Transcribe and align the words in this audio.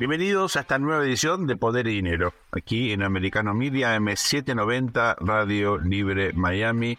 Bienvenidos 0.00 0.56
a 0.56 0.60
esta 0.60 0.78
nueva 0.78 1.04
edición 1.04 1.46
de 1.46 1.58
Poder 1.58 1.86
y 1.86 1.96
Dinero, 1.96 2.32
aquí 2.52 2.90
en 2.92 3.02
Americano 3.02 3.52
Media 3.52 3.94
M790 3.98 5.16
Radio 5.20 5.76
Libre 5.76 6.32
Miami. 6.32 6.96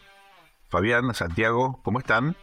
Fabián, 0.70 1.12
Santiago, 1.16 1.79
¿cómo 1.82 1.98
están? 1.98 2.36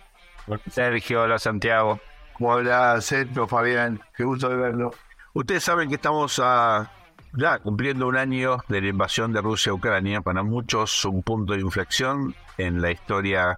Sergio, 0.69 1.23
hola 1.23 1.39
Santiago. 1.39 2.01
Hola 2.41 3.01
Sergio, 3.01 3.47
Fabián, 3.47 4.01
qué 4.17 4.25
gusto 4.25 4.49
de 4.49 4.57
verlo. 4.57 4.91
Ustedes 5.33 5.63
saben 5.63 5.89
que 5.89 5.95
estamos 5.95 6.41
a, 6.43 6.90
ya 7.34 7.61
cumpliendo 7.61 8.09
un 8.09 8.16
año 8.16 8.59
de 8.66 8.80
la 8.80 8.88
invasión 8.88 9.32
de 9.32 9.40
Rusia 9.40 9.70
a 9.70 9.77
Ucrania, 9.77 10.22
para 10.22 10.43
muchos 10.43 11.04
un 11.04 11.22
punto 11.22 11.52
de 11.52 11.61
inflexión 11.61 12.34
en 12.56 12.82
la 12.82 12.90
historia 12.90 13.56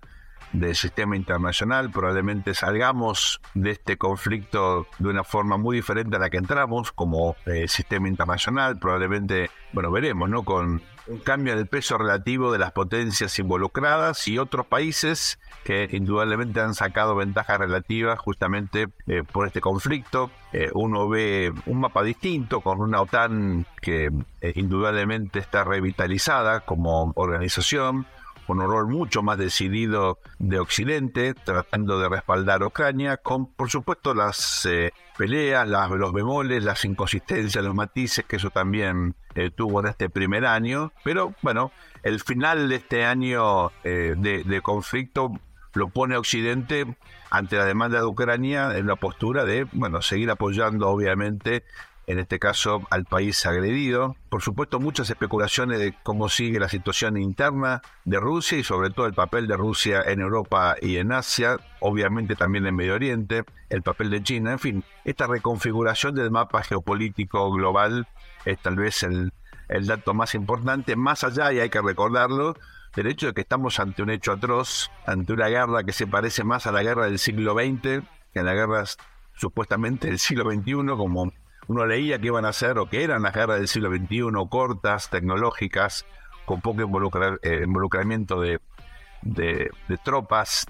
del 0.52 0.74
sistema 0.74 1.16
internacional. 1.16 1.90
Probablemente 1.90 2.54
salgamos 2.54 3.40
de 3.54 3.70
este 3.70 3.96
conflicto 3.96 4.86
de 4.98 5.08
una 5.08 5.24
forma 5.24 5.56
muy 5.56 5.76
diferente 5.76 6.16
a 6.16 6.18
la 6.18 6.30
que 6.30 6.38
entramos 6.38 6.92
como 6.92 7.36
eh, 7.46 7.68
sistema 7.68 8.08
internacional. 8.08 8.78
Probablemente, 8.78 9.50
bueno, 9.72 9.90
veremos, 9.90 10.28
¿no? 10.28 10.42
Con 10.44 10.82
un 11.06 11.18
cambio 11.18 11.52
en 11.52 11.58
el 11.58 11.66
peso 11.66 11.98
relativo 11.98 12.52
de 12.52 12.58
las 12.58 12.72
potencias 12.72 13.38
involucradas 13.38 14.28
y 14.28 14.38
otros 14.38 14.66
países 14.66 15.40
que 15.64 15.88
indudablemente 15.90 16.60
han 16.60 16.74
sacado 16.74 17.16
ventajas 17.16 17.58
relativas 17.58 18.18
justamente 18.18 18.88
eh, 19.06 19.22
por 19.30 19.46
este 19.46 19.60
conflicto. 19.60 20.30
Eh, 20.52 20.70
uno 20.74 21.08
ve 21.08 21.52
un 21.66 21.80
mapa 21.80 22.02
distinto 22.02 22.60
con 22.60 22.80
una 22.80 23.00
OTAN 23.00 23.66
que 23.80 24.10
indudablemente 24.54 25.38
está 25.38 25.64
revitalizada 25.64 26.60
como 26.60 27.12
organización 27.16 28.06
con 28.50 28.58
un 28.58 28.68
rol 28.68 28.88
mucho 28.88 29.22
más 29.22 29.38
decidido 29.38 30.18
de 30.40 30.58
Occidente, 30.58 31.34
tratando 31.34 32.00
de 32.00 32.08
respaldar 32.08 32.64
a 32.64 32.66
Ucrania, 32.66 33.16
con 33.18 33.46
por 33.46 33.70
supuesto 33.70 34.12
las 34.12 34.66
eh, 34.66 34.92
peleas, 35.16 35.68
los 35.68 36.12
bemoles, 36.12 36.64
las 36.64 36.84
inconsistencias, 36.84 37.62
los 37.62 37.76
matices 37.76 38.24
que 38.24 38.34
eso 38.34 38.50
también 38.50 39.14
eh, 39.36 39.52
tuvo 39.52 39.78
en 39.78 39.86
este 39.86 40.10
primer 40.10 40.46
año. 40.46 40.92
Pero 41.04 41.32
bueno, 41.42 41.70
el 42.02 42.18
final 42.18 42.68
de 42.68 42.74
este 42.74 43.04
año 43.04 43.70
eh, 43.84 44.16
de, 44.18 44.42
de 44.42 44.60
conflicto 44.62 45.30
lo 45.74 45.88
pone 45.88 46.16
Occidente 46.16 46.96
ante 47.30 47.54
la 47.54 47.64
demanda 47.64 47.98
de 47.98 48.04
Ucrania 48.04 48.76
en 48.76 48.88
la 48.88 48.96
postura 48.96 49.44
de, 49.44 49.68
bueno, 49.70 50.02
seguir 50.02 50.28
apoyando 50.28 50.88
obviamente 50.88 51.62
en 52.10 52.18
este 52.18 52.40
caso 52.40 52.82
al 52.90 53.04
país 53.04 53.46
agredido. 53.46 54.16
Por 54.28 54.42
supuesto, 54.42 54.80
muchas 54.80 55.08
especulaciones 55.10 55.78
de 55.78 55.94
cómo 56.02 56.28
sigue 56.28 56.58
la 56.58 56.68
situación 56.68 57.16
interna 57.16 57.82
de 58.04 58.18
Rusia 58.18 58.58
y 58.58 58.64
sobre 58.64 58.90
todo 58.90 59.06
el 59.06 59.14
papel 59.14 59.46
de 59.46 59.56
Rusia 59.56 60.02
en 60.04 60.20
Europa 60.20 60.74
y 60.82 60.96
en 60.96 61.12
Asia, 61.12 61.56
obviamente 61.78 62.34
también 62.34 62.66
en 62.66 62.74
Medio 62.74 62.94
Oriente, 62.94 63.44
el 63.68 63.82
papel 63.82 64.10
de 64.10 64.22
China, 64.24 64.50
en 64.50 64.58
fin, 64.58 64.84
esta 65.04 65.28
reconfiguración 65.28 66.16
del 66.16 66.32
mapa 66.32 66.64
geopolítico 66.64 67.48
global 67.52 68.08
es 68.44 68.58
tal 68.58 68.74
vez 68.74 69.04
el, 69.04 69.32
el 69.68 69.86
dato 69.86 70.12
más 70.12 70.34
importante, 70.34 70.96
más 70.96 71.22
allá, 71.22 71.52
y 71.52 71.60
hay 71.60 71.70
que 71.70 71.80
recordarlo, 71.80 72.56
del 72.96 73.06
hecho 73.06 73.28
de 73.28 73.34
que 73.34 73.42
estamos 73.42 73.78
ante 73.78 74.02
un 74.02 74.10
hecho 74.10 74.32
atroz, 74.32 74.90
ante 75.06 75.32
una 75.32 75.46
guerra 75.46 75.84
que 75.84 75.92
se 75.92 76.08
parece 76.08 76.42
más 76.42 76.66
a 76.66 76.72
la 76.72 76.82
guerra 76.82 77.04
del 77.04 77.20
siglo 77.20 77.54
XX 77.54 78.02
que 78.32 78.40
a 78.40 78.42
la 78.42 78.54
guerra 78.54 78.84
supuestamente 79.34 80.08
del 80.08 80.18
siglo 80.18 80.50
XXI, 80.50 80.72
como 80.96 81.32
uno 81.70 81.86
leía 81.86 82.18
que 82.18 82.26
iban 82.26 82.44
a 82.44 82.52
ser 82.52 82.80
o 82.80 82.86
que 82.86 83.04
eran 83.04 83.22
las 83.22 83.32
guerras 83.32 83.58
del 83.58 83.68
siglo 83.68 83.90
XXI, 83.90 84.32
cortas, 84.50 85.08
tecnológicas, 85.08 86.04
con 86.44 86.60
poco 86.60 86.80
eh, 87.42 87.60
involucramiento 87.62 88.40
de, 88.40 88.60
tropas. 90.02 90.66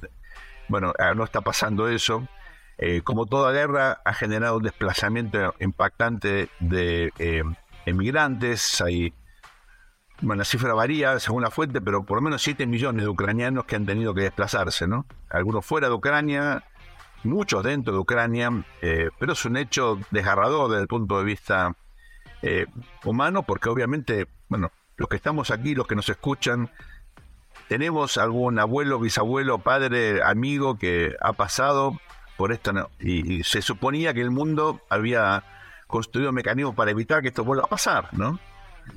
Bueno, 0.68 0.92
ah, 0.98 1.14
no 1.14 1.24
está 1.24 1.40
pasando 1.40 1.88
eso. 1.88 2.28
Eh, 2.76 3.00
como 3.00 3.24
toda 3.24 3.50
guerra, 3.50 4.02
ha 4.04 4.12
generado 4.12 4.58
un 4.58 4.62
desplazamiento 4.62 5.54
impactante 5.58 6.50
de 6.60 7.14
eh, 7.18 7.44
emigrantes. 7.86 8.82
Hay, 8.82 9.14
bueno, 10.20 10.40
la 10.40 10.44
cifra 10.44 10.74
varía 10.74 11.18
según 11.18 11.44
la 11.44 11.50
fuente, 11.50 11.80
pero 11.80 12.04
por 12.04 12.18
lo 12.18 12.22
menos 12.22 12.42
7 12.42 12.66
millones 12.66 13.04
de 13.04 13.08
ucranianos 13.08 13.64
que 13.64 13.76
han 13.76 13.86
tenido 13.86 14.12
que 14.12 14.20
desplazarse, 14.20 14.86
¿no? 14.86 15.06
Algunos 15.30 15.64
fuera 15.64 15.88
de 15.88 15.94
Ucrania, 15.94 16.62
muchos 17.24 17.62
dentro 17.62 17.92
de 17.92 17.98
Ucrania, 17.98 18.50
eh, 18.82 19.10
pero 19.18 19.32
es 19.32 19.44
un 19.44 19.56
hecho 19.56 19.98
desgarrador 20.10 20.70
desde 20.70 20.82
el 20.82 20.88
punto 20.88 21.18
de 21.18 21.24
vista 21.24 21.74
eh, 22.42 22.66
humano, 23.04 23.42
porque 23.42 23.68
obviamente, 23.68 24.26
bueno, 24.48 24.70
los 24.96 25.08
que 25.08 25.16
estamos 25.16 25.50
aquí, 25.50 25.74
los 25.74 25.86
que 25.86 25.96
nos 25.96 26.08
escuchan, 26.08 26.70
tenemos 27.68 28.18
algún 28.18 28.58
abuelo, 28.58 28.98
bisabuelo, 28.98 29.58
padre, 29.58 30.22
amigo 30.22 30.78
que 30.78 31.14
ha 31.20 31.32
pasado 31.32 32.00
por 32.36 32.52
esto, 32.52 32.90
y, 32.98 33.44
se 33.44 33.62
suponía 33.62 34.14
que 34.14 34.22
el 34.22 34.30
mundo 34.30 34.80
había 34.88 35.44
construido 35.86 36.32
mecanismos 36.32 36.74
para 36.74 36.90
evitar 36.90 37.22
que 37.22 37.28
esto 37.28 37.44
vuelva 37.44 37.64
a 37.64 37.68
pasar, 37.68 38.08
¿no? 38.12 38.38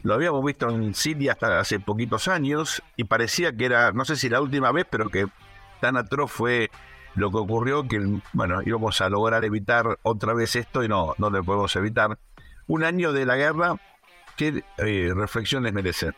Lo 0.02 0.14
habíamos 0.14 0.44
visto 0.44 0.70
en 0.70 0.96
Siria 0.96 1.34
hasta 1.34 1.60
hace 1.60 1.80
poquitos 1.80 2.28
años 2.28 2.82
y 2.96 3.04
parecía 3.04 3.56
que 3.56 3.66
era, 3.66 3.92
no 3.92 4.06
sé 4.06 4.16
si 4.16 4.30
la 4.30 4.42
última 4.42 4.72
vez, 4.72 4.88
pero 4.90 5.10
que 5.10 5.28
tan 5.82 5.98
atroz 5.98 6.32
fue 6.32 6.72
lo 7.16 7.32
que 7.32 7.38
ocurrió 7.38 7.88
que, 7.88 8.20
bueno, 8.34 8.62
íbamos 8.64 9.02
a 9.02 9.10
lograr 9.10 9.46
evitar 9.46 10.00
otra 10.04 10.34
vez 10.34 10.56
esto 10.56 10.84
y 10.84 10.88
no, 10.88 11.14
no 11.18 11.30
lo 11.30 11.44
podemos 11.44 11.76
evitar. 11.76 12.18
Un 12.68 12.84
año 12.84 13.14
de 13.14 13.26
la 13.26 13.36
guerra, 13.36 13.76
¿qué 14.38 14.64
eh, 14.78 15.12
reflexiones 15.16 15.74
merece? 15.74 16.12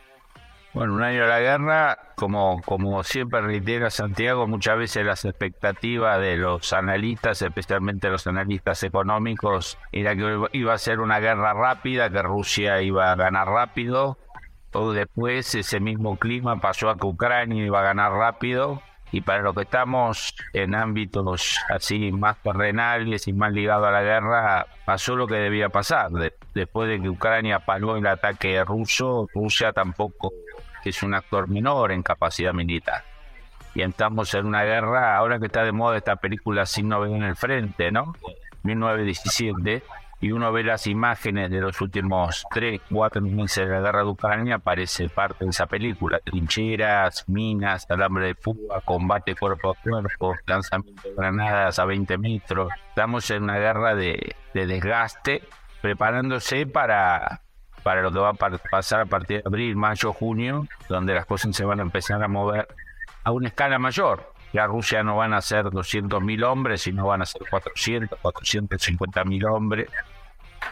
Bueno, 0.76 0.94
un 0.94 1.04
año 1.04 1.22
de 1.22 1.30
la 1.30 1.40
guerra, 1.40 1.98
como, 2.16 2.62
como 2.66 3.02
siempre 3.06 3.40
reitera 3.40 3.90
Santiago, 3.90 4.46
muchas 4.46 4.78
veces 4.78 5.06
las 5.06 5.24
expectativas 5.24 6.20
de 6.20 6.36
los 6.36 6.74
analistas, 6.74 7.42
especialmente 7.42 8.10
los 8.10 8.28
analistas 8.28 8.84
económicos, 8.84 9.78
era 9.94 10.18
que 10.18 10.50
iba 10.52 10.74
a 10.74 10.78
ser 10.78 11.00
una 11.00 11.22
guerra 11.22 11.54
rápida, 11.54 12.10
que 12.10 12.22
Rusia 12.22 12.82
iba 12.82 13.10
a 13.10 13.16
ganar 13.16 13.48
rápido, 13.48 14.18
o 14.74 14.92
después 14.92 15.56
ese 15.56 15.80
mismo 15.80 16.18
clima 16.18 16.60
pasó 16.60 16.90
a 16.90 16.98
que 16.98 17.08
Ucrania 17.08 17.66
iba 17.66 17.80
a 17.80 17.84
ganar 17.84 18.12
rápido, 18.12 18.82
y 19.16 19.22
para 19.22 19.42
los 19.42 19.56
que 19.56 19.62
estamos 19.62 20.36
en 20.52 20.76
ámbitos 20.76 21.58
así 21.70 22.12
más 22.12 22.36
terrenales 22.44 23.30
y 23.30 23.34
más 23.34 23.54
ligados 23.54 23.88
a 23.88 23.92
la 23.92 24.02
guerra, 24.02 24.68
pasó 24.84 25.16
lo 25.16 25.26
que 25.26 25.36
debía 25.36 25.70
pasar. 25.70 26.10
después 26.54 26.90
de 26.90 27.00
que 27.00 27.08
Ucrania 27.08 27.60
paró 27.60 27.96
el 27.96 28.06
ataque 28.08 28.62
ruso, 28.66 29.30
Rusia 29.34 29.72
tampoco 29.72 30.34
es 30.84 31.02
un 31.02 31.14
actor 31.14 31.48
menor 31.48 31.94
en 31.94 32.04
capacidad 32.04 32.54
militar. 32.54 33.06
Y 33.74 33.84
estamos 33.84 34.34
en 34.34 34.48
una 34.48 34.66
guerra, 34.66 35.16
ahora 35.16 35.40
que 35.40 35.46
está 35.46 35.64
de 35.64 35.72
moda 35.72 35.96
esta 35.96 36.18
película 36.18 36.66
Sin 36.66 36.90
Novedad 36.90 37.16
en 37.16 37.24
el 37.24 37.38
Frente, 37.38 37.94
¿no? 37.94 38.16
1917 38.64 39.82
y 40.26 40.32
uno 40.32 40.52
ve 40.52 40.64
las 40.64 40.88
imágenes 40.88 41.52
de 41.52 41.62
los 41.62 41.80
últimos 41.82 42.48
3, 42.52 42.82
4 42.90 43.22
meses 43.22 43.68
de 43.68 43.72
la 43.72 43.80
guerra 43.80 44.00
de 44.00 44.10
Ucrania, 44.10 44.56
aparece 44.56 45.08
parte 45.08 45.46
de 45.46 45.52
esa 45.52 45.68
película. 45.68 46.20
Trincheras, 46.20 47.30
minas, 47.30 47.86
alambre 47.92 48.26
de 48.26 48.34
fuga, 48.34 48.82
combate 48.82 49.36
cuerpo 49.36 49.70
a 49.70 49.76
cuerpo, 49.76 50.34
lanzamiento 50.48 51.08
de 51.08 51.14
granadas 51.14 51.78
a 51.78 51.86
20 51.86 52.18
metros. 52.18 52.72
Estamos 52.90 53.30
en 53.30 53.44
una 53.44 53.60
guerra 53.60 53.94
de, 53.94 54.36
desgaste, 54.56 55.44
preparándose 55.84 56.66
para, 56.66 57.42
para 57.84 58.02
lo 58.02 58.12
que 58.12 58.18
va 58.18 58.30
a 58.30 58.34
pasar 58.72 59.02
a 59.02 59.06
partir 59.06 59.44
de 59.44 59.44
abril, 59.46 59.76
mayo, 59.76 60.12
junio, 60.12 60.68
donde 60.90 61.14
las 61.14 61.28
cosas 61.28 61.56
se 61.56 61.66
van 61.66 61.82
a 61.82 61.84
empezar 61.84 62.24
a 62.24 62.28
mover 62.28 62.68
a 63.24 63.32
una 63.32 63.50
escala 63.50 63.78
mayor. 63.78 64.34
Ya 64.54 64.66
Rusia 64.66 65.04
no 65.04 65.18
van 65.18 65.34
a 65.34 65.42
ser 65.42 65.66
200.000 65.66 66.44
hombres, 66.46 66.82
sino 66.82 67.06
van 67.06 67.22
a 67.22 67.26
ser 67.28 67.44
400, 67.48 68.18
450.000 68.22 69.54
hombres. 69.54 69.88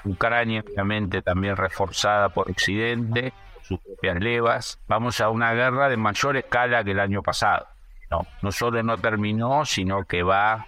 Ucrania, 0.06 0.64
obviamente, 0.68 1.22
también 1.22 1.56
reforzada 1.56 2.30
por 2.30 2.50
Occidente, 2.50 3.34
sus 3.62 3.80
propias 3.80 4.20
levas. 4.20 4.80
Vamos 4.88 5.22
a 5.22 5.30
una 5.30 5.54
guerra 5.54 5.90
de 5.90 5.98
mayor 5.98 6.38
escala 6.38 6.84
que 6.84 6.92
el 6.92 7.00
año 7.00 7.22
pasado. 7.22 7.68
No, 8.12 8.28
no 8.42 8.52
solo 8.52 8.84
no 8.84 8.98
terminó, 8.98 9.66
sino 9.66 10.04
que 10.06 10.24
va, 10.24 10.68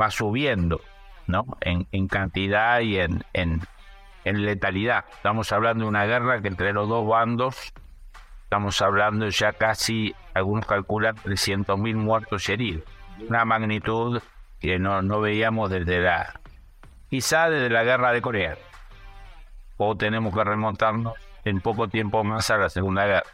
va 0.00 0.10
subiendo, 0.10 0.80
¿no? 1.26 1.44
En, 1.60 1.86
en 1.92 2.08
cantidad 2.08 2.80
y 2.80 2.98
en, 2.98 3.24
en, 3.32 3.60
en 4.24 4.44
letalidad. 4.44 5.04
Estamos 5.12 5.52
hablando 5.52 5.84
de 5.84 5.88
una 5.88 6.06
guerra 6.06 6.40
que 6.40 6.48
entre 6.48 6.72
los 6.72 6.88
dos 6.88 7.06
bandos 7.06 7.74
Estamos 8.52 8.82
hablando 8.82 9.26
ya 9.30 9.54
casi, 9.54 10.14
algunos 10.34 10.66
calculan 10.66 11.16
300.000 11.16 11.94
muertos 11.94 12.50
y 12.50 12.52
heridos. 12.52 12.84
Una 13.26 13.46
magnitud 13.46 14.20
que 14.60 14.78
no, 14.78 15.00
no 15.00 15.22
veíamos 15.22 15.70
desde 15.70 16.00
la, 16.00 16.38
quizá 17.12 17.50
desde 17.50 17.68
la 17.68 17.84
guerra 17.84 18.10
de 18.10 18.22
Corea. 18.22 18.56
O 19.76 19.94
tenemos 19.94 20.34
que 20.34 20.44
remontarnos 20.44 21.12
en 21.44 21.60
poco 21.60 21.86
tiempo 21.86 22.24
más 22.24 22.50
a 22.50 22.56
la 22.56 22.70
Segunda 22.70 23.04
Guerra. 23.04 23.26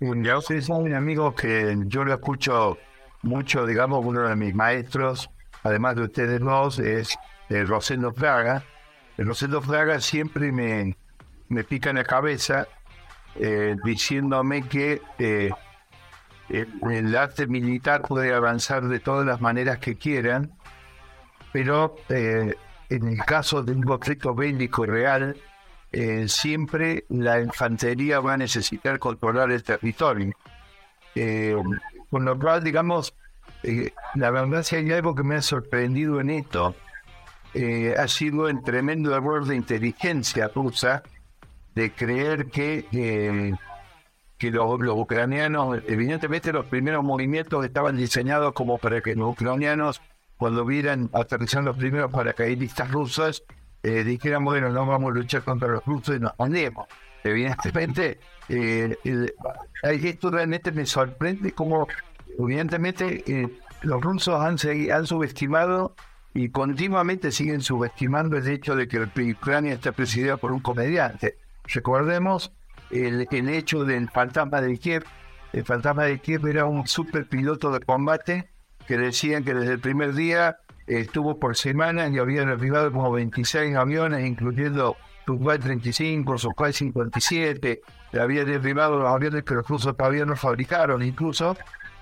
Ya 0.00 0.38
ustedes 0.38 0.64
saben, 0.64 0.94
amigos, 0.94 1.34
que 1.34 1.76
yo 1.84 2.02
lo 2.02 2.14
escucho 2.14 2.78
mucho, 3.20 3.66
digamos, 3.66 4.02
uno 4.02 4.26
de 4.26 4.36
mis 4.36 4.54
maestros, 4.54 5.28
además 5.62 5.96
de 5.96 6.04
ustedes 6.04 6.40
dos, 6.40 6.78
es 6.78 7.14
el 7.50 7.68
Rosendo 7.68 8.10
Fraga. 8.14 8.64
Rosendo 9.18 9.60
Fraga 9.60 10.00
siempre 10.00 10.50
me, 10.50 10.96
me 11.50 11.62
pica 11.62 11.90
en 11.90 11.96
la 11.96 12.04
cabeza 12.04 12.66
eh, 13.34 13.76
diciéndome 13.84 14.66
que 14.66 15.02
eh, 15.18 15.50
el, 16.48 17.14
arte 17.14 17.46
militar 17.46 18.00
puede 18.00 18.32
avanzar 18.32 18.84
de 18.88 18.98
todas 18.98 19.26
las 19.26 19.42
maneras 19.42 19.76
que 19.76 19.96
quieran, 19.96 20.52
pero 21.52 21.96
eh, 22.08 22.54
en 22.88 23.08
el 23.08 23.18
caso 23.24 23.62
de 23.62 23.72
un 23.72 23.82
conflicto 23.82 24.34
bélico 24.34 24.86
real, 24.86 25.36
eh, 25.92 26.28
siempre 26.28 27.04
la 27.08 27.40
infantería 27.40 28.20
va 28.20 28.34
a 28.34 28.36
necesitar 28.36 28.98
controlar 28.98 29.50
el 29.50 29.62
territorio. 29.62 30.34
Eh, 31.14 31.56
con 32.10 32.24
lo 32.24 32.38
cual, 32.38 32.62
digamos, 32.62 33.14
eh, 33.62 33.92
la 34.14 34.30
verdad 34.30 34.62
si 34.62 34.76
hay 34.76 34.92
algo 34.92 35.14
que 35.14 35.22
me 35.22 35.36
ha 35.36 35.42
sorprendido 35.42 36.20
en 36.20 36.30
esto, 36.30 36.74
ha 37.96 38.06
sido 38.06 38.50
el 38.50 38.62
tremendo 38.62 39.16
error 39.16 39.46
de 39.46 39.56
inteligencia 39.56 40.50
rusa 40.54 41.02
de 41.74 41.90
creer 41.90 42.48
que, 42.50 42.84
que 44.36 44.50
los, 44.50 44.78
los, 44.78 44.98
ucranianos, 44.98 45.78
evidentemente 45.86 46.52
los 46.52 46.66
primeros 46.66 47.02
movimientos 47.02 47.64
estaban 47.64 47.96
diseñados 47.96 48.52
como 48.52 48.76
para 48.76 49.00
que 49.00 49.14
los 49.14 49.32
ucranianos, 49.32 50.02
cuando 50.36 50.64
vieran 50.64 51.10
aterrizar 51.12 51.64
los 51.64 51.76
primeros 51.76 52.10
paracaidistas 52.10 52.90
rusos, 52.90 53.44
eh, 53.82 54.04
dijeran, 54.04 54.44
bueno, 54.44 54.68
no 54.70 54.86
vamos 54.86 55.12
a 55.12 55.14
luchar 55.14 55.42
contra 55.42 55.68
los 55.68 55.84
rusos 55.84 56.16
y 56.16 56.20
nos 56.20 56.32
andemos. 56.38 56.86
Evidentemente, 57.22 58.20
eh, 58.48 58.96
esto 59.82 60.30
realmente 60.30 60.72
me 60.72 60.86
sorprende 60.86 61.52
como, 61.52 61.88
evidentemente, 62.38 63.24
eh, 63.26 63.48
los 63.82 64.00
rusos 64.00 64.40
han, 64.40 64.56
han 64.92 65.06
subestimado 65.06 65.94
y 66.34 66.50
continuamente 66.50 67.32
siguen 67.32 67.62
subestimando 67.62 68.36
el 68.36 68.46
hecho 68.46 68.76
de 68.76 68.86
que 68.86 69.00
Ucrania 69.32 69.74
está 69.74 69.92
presidida 69.92 70.36
por 70.36 70.52
un 70.52 70.60
comediante. 70.60 71.38
Recordemos 71.64 72.52
el, 72.90 73.26
el 73.30 73.48
hecho 73.48 73.84
del 73.84 74.08
fantasma 74.10 74.60
de 74.60 74.76
Kiev. 74.78 75.04
El 75.52 75.64
fantasma 75.64 76.04
de 76.04 76.18
Kiev 76.20 76.46
era 76.46 76.66
un 76.66 76.86
super 76.86 77.26
piloto 77.26 77.70
de 77.70 77.80
combate 77.80 78.50
que 78.86 78.96
decían 78.96 79.44
que 79.44 79.54
desde 79.54 79.72
el 79.74 79.80
primer 79.80 80.14
día 80.14 80.58
estuvo 80.86 81.38
por 81.38 81.56
semana 81.56 82.08
y 82.08 82.18
había 82.18 82.44
derribado 82.44 82.92
como 82.92 83.10
26 83.12 83.74
aviones, 83.76 84.26
incluyendo 84.26 84.96
Sukhoi 85.26 85.58
35, 85.58 86.38
Sukhoi 86.38 86.72
57, 86.72 87.80
había 88.20 88.44
derribado 88.44 88.98
los 88.98 89.08
aviones 89.08 89.42
que 89.42 89.54
los 89.54 89.66
rusos 89.66 89.96
todavía 89.96 90.24
no 90.24 90.36
fabricaron 90.36 91.02
incluso, 91.02 91.56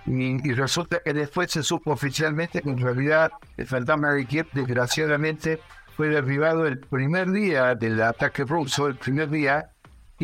y, 0.06 0.52
resulta 0.52 1.00
que 1.00 1.14
después 1.14 1.50
se 1.50 1.62
supo 1.62 1.92
oficialmente 1.92 2.60
que 2.60 2.68
en 2.68 2.78
realidad 2.78 3.32
el 3.56 3.66
fantasma 3.66 4.12
de 4.12 4.26
Kiev 4.26 4.46
desgraciadamente 4.52 5.60
fue 5.96 6.08
derribado 6.08 6.66
el 6.66 6.78
primer 6.78 7.30
día 7.30 7.74
del 7.74 8.02
ataque 8.02 8.44
ruso, 8.44 8.86
el 8.86 8.96
primer 8.96 9.30
día, 9.30 9.70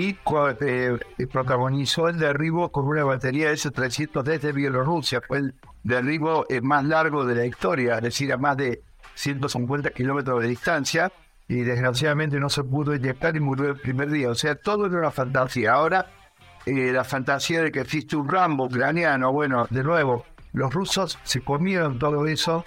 y 0.01 0.17
eh, 0.63 0.99
protagonizó 1.31 2.09
el 2.09 2.19
derribo 2.19 2.73
con 2.73 2.87
una 2.87 3.05
batería 3.05 3.49
de 3.49 3.55
S-300 3.55 4.23
desde 4.23 4.53
Bielorrusia. 4.53 5.21
Fue 5.21 5.39
el 5.39 5.55
derribo 5.83 6.47
eh, 6.49 6.63
más 6.63 6.85
largo 6.85 7.27
de 7.27 7.35
la 7.35 7.45
historia, 7.45 7.97
es 7.97 8.03
decir, 8.03 8.33
a 8.33 8.39
más 8.39 8.57
de 8.57 8.83
150 9.15 9.91
kilómetros 9.91 10.41
de 10.43 10.49
distancia, 10.49 11.13
y 11.49 11.57
desgraciadamente 11.63 12.41
no 12.41 12.49
se 12.49 12.65
pudo 12.65 12.95
inyectar 12.95 13.37
y 13.37 13.41
murió 13.41 13.71
el 13.71 13.77
primer 13.77 14.11
día. 14.11 14.31
O 14.31 14.35
sea, 14.35 14.55
todo 14.55 14.87
era 14.87 14.99
una 14.99 15.11
fantasía. 15.11 15.75
Ahora, 15.75 16.07
eh, 16.65 16.93
la 16.93 17.05
fantasía 17.05 17.63
de 17.63 17.71
que 17.71 17.81
existe 17.81 18.17
un 18.17 18.29
Rambo 18.29 18.67
ucraniano, 18.67 19.33
bueno, 19.33 19.67
de 19.69 19.85
nuevo, 19.85 20.25
los 20.55 20.73
rusos 20.73 21.19
se 21.25 21.43
comieron 21.43 21.99
todo 21.99 22.27
eso. 22.27 22.65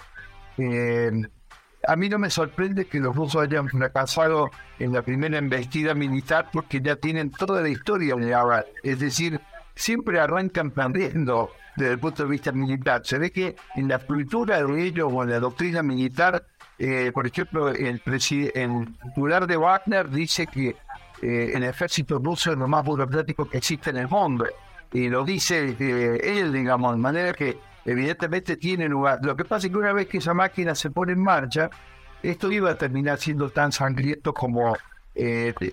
A 1.86 1.96
mí 1.96 2.08
no 2.08 2.18
me 2.18 2.30
sorprende 2.30 2.86
que 2.86 3.00
los 3.00 3.14
rusos 3.14 3.42
hayan 3.42 3.68
fracasado 3.68 4.50
en 4.78 4.92
la 4.92 5.02
primera 5.02 5.38
embestida 5.38 5.94
militar 5.94 6.48
porque 6.52 6.80
ya 6.80 6.96
tienen 6.96 7.30
toda 7.30 7.62
la 7.62 7.68
historia 7.68 8.14
ahora. 8.36 8.64
Es 8.82 8.98
decir, 9.00 9.40
siempre 9.74 10.20
arrancan 10.20 10.70
perdiendo 10.70 11.50
desde 11.76 11.92
el 11.92 11.98
punto 11.98 12.24
de 12.24 12.28
vista 12.28 12.52
militar. 12.52 13.02
Se 13.04 13.18
ve 13.18 13.30
que 13.30 13.56
en 13.76 13.88
la 13.88 13.98
cultura 13.98 14.62
de 14.62 14.82
ellos 14.82 15.10
o 15.12 15.22
en 15.22 15.30
la 15.30 15.40
doctrina 15.40 15.82
militar, 15.82 16.44
eh, 16.78 17.10
por 17.12 17.26
ejemplo, 17.26 17.68
el, 17.68 18.00
el 18.04 18.94
titular 19.02 19.46
de 19.46 19.56
Wagner 19.56 20.08
dice 20.08 20.46
que 20.46 20.76
eh, 21.22 21.52
el 21.54 21.64
ejército 21.64 22.18
ruso 22.18 22.52
es 22.52 22.58
lo 22.58 22.68
más 22.68 22.84
burocrático 22.84 23.48
que 23.48 23.58
existe 23.58 23.90
en 23.90 23.96
el 23.98 24.08
mundo. 24.08 24.46
Y 24.92 25.08
lo 25.08 25.24
dice 25.24 25.76
eh, 25.78 26.20
él, 26.22 26.52
digamos, 26.52 26.92
de 26.92 27.00
manera 27.00 27.32
que 27.32 27.58
evidentemente 27.84 28.56
tiene 28.56 28.88
lugar. 28.88 29.20
Lo 29.22 29.36
que 29.36 29.44
pasa 29.44 29.66
es 29.66 29.72
que 29.72 29.78
una 29.78 29.92
vez 29.92 30.08
que 30.08 30.18
esa 30.18 30.34
máquina 30.34 30.74
se 30.74 30.90
pone 30.90 31.12
en 31.12 31.22
marcha, 31.22 31.70
esto 32.22 32.50
iba 32.50 32.70
a 32.70 32.78
terminar 32.78 33.18
siendo 33.18 33.50
tan 33.50 33.72
sangriento 33.72 34.32
como, 34.32 34.76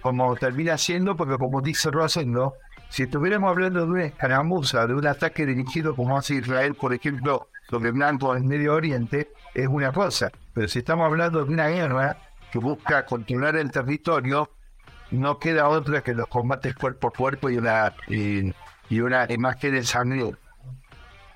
como 0.01 0.35
termina 0.35 0.77
siendo, 0.77 1.15
porque 1.15 1.37
como 1.37 1.61
dice 1.61 1.89
Rosendo, 1.91 2.55
si 2.89 3.03
estuviéramos 3.03 3.49
hablando 3.49 3.85
de 3.85 3.91
una 3.91 4.03
escaramuza, 4.03 4.85
de 4.85 4.93
un 4.93 5.07
ataque 5.07 5.45
dirigido 5.45 5.95
como 5.95 6.17
hace 6.17 6.35
Israel, 6.35 6.75
por 6.75 6.93
ejemplo, 6.93 7.47
sobre 7.69 7.91
blancos 7.91 8.35
en 8.35 8.47
Medio 8.47 8.73
Oriente, 8.73 9.31
es 9.53 9.67
una 9.67 9.93
cosa. 9.93 10.29
Pero 10.53 10.67
si 10.67 10.79
estamos 10.79 11.05
hablando 11.05 11.45
de 11.45 11.53
una 11.53 11.69
guerra 11.69 12.17
que 12.51 12.59
busca 12.59 13.05
controlar 13.05 13.55
el 13.55 13.71
territorio, 13.71 14.49
no 15.11 15.39
queda 15.39 15.69
otra 15.69 16.01
que 16.01 16.13
los 16.13 16.27
combates 16.27 16.75
cuerpo 16.75 17.07
a 17.07 17.11
cuerpo 17.11 17.49
y 17.49 17.57
una, 17.57 17.93
y, 18.09 18.53
una 18.99 19.25
imagen 19.31 19.73
de 19.73 19.83
sangre. 19.83 20.35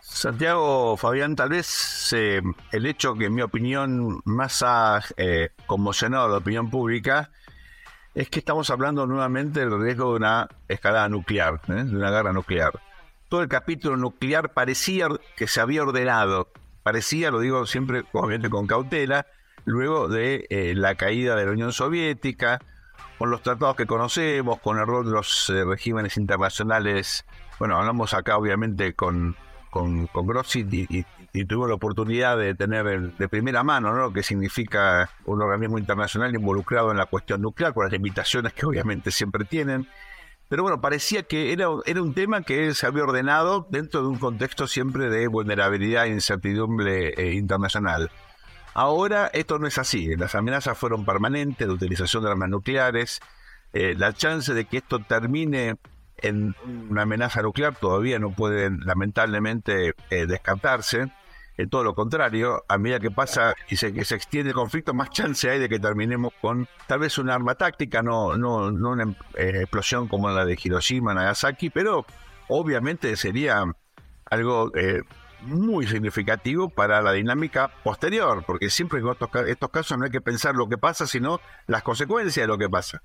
Santiago, 0.08 0.96
Fabián, 0.98 1.36
tal 1.36 1.50
vez 1.50 2.14
eh, 2.14 2.42
el 2.72 2.86
hecho 2.86 3.16
que 3.16 3.26
en 3.26 3.34
mi 3.34 3.42
opinión 3.42 4.22
más 4.24 4.64
ha 4.64 5.02
eh, 5.18 5.50
conmocionado 5.66 6.30
la 6.30 6.38
opinión 6.38 6.70
pública 6.70 7.32
es 8.14 8.30
que 8.30 8.40
estamos 8.40 8.70
hablando 8.70 9.08
nuevamente 9.08 9.60
del 9.60 9.82
riesgo 9.82 10.12
de 10.12 10.18
una 10.18 10.48
escalada 10.68 11.10
nuclear, 11.10 11.60
¿eh? 11.68 11.84
de 11.84 11.96
una 11.98 12.12
guerra 12.12 12.32
nuclear. 12.34 12.80
Todo 13.30 13.42
el 13.42 13.50
capítulo 13.50 13.98
nuclear 13.98 14.54
parecía 14.54 15.10
que 15.36 15.48
se 15.48 15.60
había 15.60 15.82
ordenado, 15.82 16.50
parecía, 16.84 17.32
lo 17.32 17.40
digo 17.40 17.66
siempre 17.66 18.04
obviamente 18.14 18.50
con 18.50 18.68
cautela, 18.68 19.26
luego 19.66 20.08
de 20.08 20.46
eh, 20.50 20.76
la 20.76 20.96
caída 20.96 21.36
de 21.36 21.46
la 21.46 21.52
Unión 21.52 21.74
Soviética, 21.74 22.62
con 23.18 23.32
los 23.32 23.42
tratados 23.42 23.76
que 23.76 23.88
conocemos, 23.88 24.60
con 24.60 24.78
el 24.78 24.86
rol 24.86 25.06
de 25.08 25.12
los 25.12 25.50
eh, 25.50 25.66
regímenes 25.66 26.16
internacionales. 26.16 27.26
Bueno, 27.58 27.78
hablamos 27.78 28.14
acá 28.14 28.38
obviamente 28.38 28.94
con, 28.94 29.36
con, 29.76 30.08
con 30.08 30.26
Grossi 30.26 30.66
y, 30.72 31.06
y 31.34 31.44
la 31.44 31.74
oportunidad 31.74 32.38
de 32.38 32.56
tener 32.56 33.12
de 33.12 33.28
primera 33.28 33.62
mano 33.62 33.92
¿no? 33.92 34.04
lo 34.04 34.14
que 34.14 34.24
significa 34.24 35.10
un 35.26 35.42
organismo 35.42 35.78
internacional 35.78 36.34
involucrado 36.34 36.92
en 36.92 36.98
la 36.98 37.08
cuestión 37.08 37.42
nuclear, 37.42 37.74
con 37.74 37.84
las 37.84 37.92
limitaciones 37.92 38.54
que 38.54 38.66
obviamente 38.66 39.12
siempre 39.12 39.44
tienen. 39.44 39.86
Pero 40.48 40.64
bueno, 40.64 40.80
parecía 40.80 41.24
que 41.24 41.52
era, 41.52 41.68
era 41.86 42.02
un 42.02 42.14
tema 42.14 42.44
que 42.44 42.74
se 42.74 42.88
había 42.88 43.04
ordenado 43.04 43.68
dentro 43.70 44.02
de 44.02 44.08
un 44.08 44.18
contexto 44.18 44.66
siempre 44.66 45.10
de 45.10 45.28
vulnerabilidad 45.28 46.06
e 46.06 46.12
incertidumbre 46.12 47.10
eh, 47.10 47.34
internacional. 47.34 48.10
Ahora 48.74 49.30
esto 49.34 49.60
no 49.60 49.68
es 49.68 49.78
así, 49.78 50.16
las 50.16 50.36
amenazas 50.36 50.78
fueron 50.78 51.04
permanentes 51.04 51.68
de 51.68 51.74
utilización 51.74 52.24
de 52.24 52.30
armas 52.30 52.48
nucleares, 52.48 53.20
eh, 53.74 53.94
la 53.98 54.14
chance 54.14 54.54
de 54.54 54.64
que 54.64 54.78
esto 54.78 55.00
termine 55.00 55.76
en 56.18 56.56
una 56.90 57.04
amenaza 57.04 57.42
nuclear 57.42 57.76
todavía 57.76 58.20
no 58.20 58.32
puede 58.32 58.70
lamentablemente 58.70 59.96
eh, 60.10 60.26
descartarse. 60.26 61.12
En 61.58 61.70
todo 61.70 61.86
lo 61.86 61.96
contrario, 61.96 62.66
a 62.68 62.78
medida 62.78 63.00
que 63.00 63.12
pasa 63.12 63.56
y 63.70 63.78
se, 63.78 64.04
se 64.04 64.16
extiende 64.16 64.50
el 64.50 64.56
conflicto, 64.56 64.94
más 64.94 65.10
chance 65.10 65.50
hay 65.50 65.58
de 65.58 65.70
que 65.70 65.80
terminemos 65.80 66.34
con 66.42 66.68
tal 66.86 67.00
vez 67.00 67.18
un 67.18 67.30
arma 67.30 67.56
táctica, 67.56 68.02
no, 68.02 68.36
no, 68.36 68.72
no 68.72 68.90
una 68.90 69.16
eh, 69.36 69.62
explosión 69.62 70.10
como 70.10 70.30
la 70.30 70.44
de 70.44 70.60
Hiroshima, 70.62 71.14
Nagasaki, 71.14 71.70
pero 71.70 72.06
obviamente 72.50 73.16
sería 73.16 73.64
algo 74.30 74.72
eh, 74.76 75.04
muy 75.42 75.88
significativo 75.88 76.70
para 76.70 77.02
la 77.02 77.14
dinámica 77.14 77.72
posterior, 77.84 78.44
porque 78.46 78.70
siempre 78.70 79.00
en 79.00 79.08
estos, 79.08 79.30
estos, 79.48 79.70
casos 79.70 79.98
no 79.98 80.06
hay 80.06 80.12
que 80.12 80.22
pensar 80.22 80.56
lo 80.56 80.68
que 80.68 80.78
pasa, 80.78 81.08
sino 81.08 81.40
las 81.68 81.84
consecuencias 81.84 82.44
de 82.44 82.48
lo 82.48 82.58
que 82.58 82.70
pasa. 82.70 83.02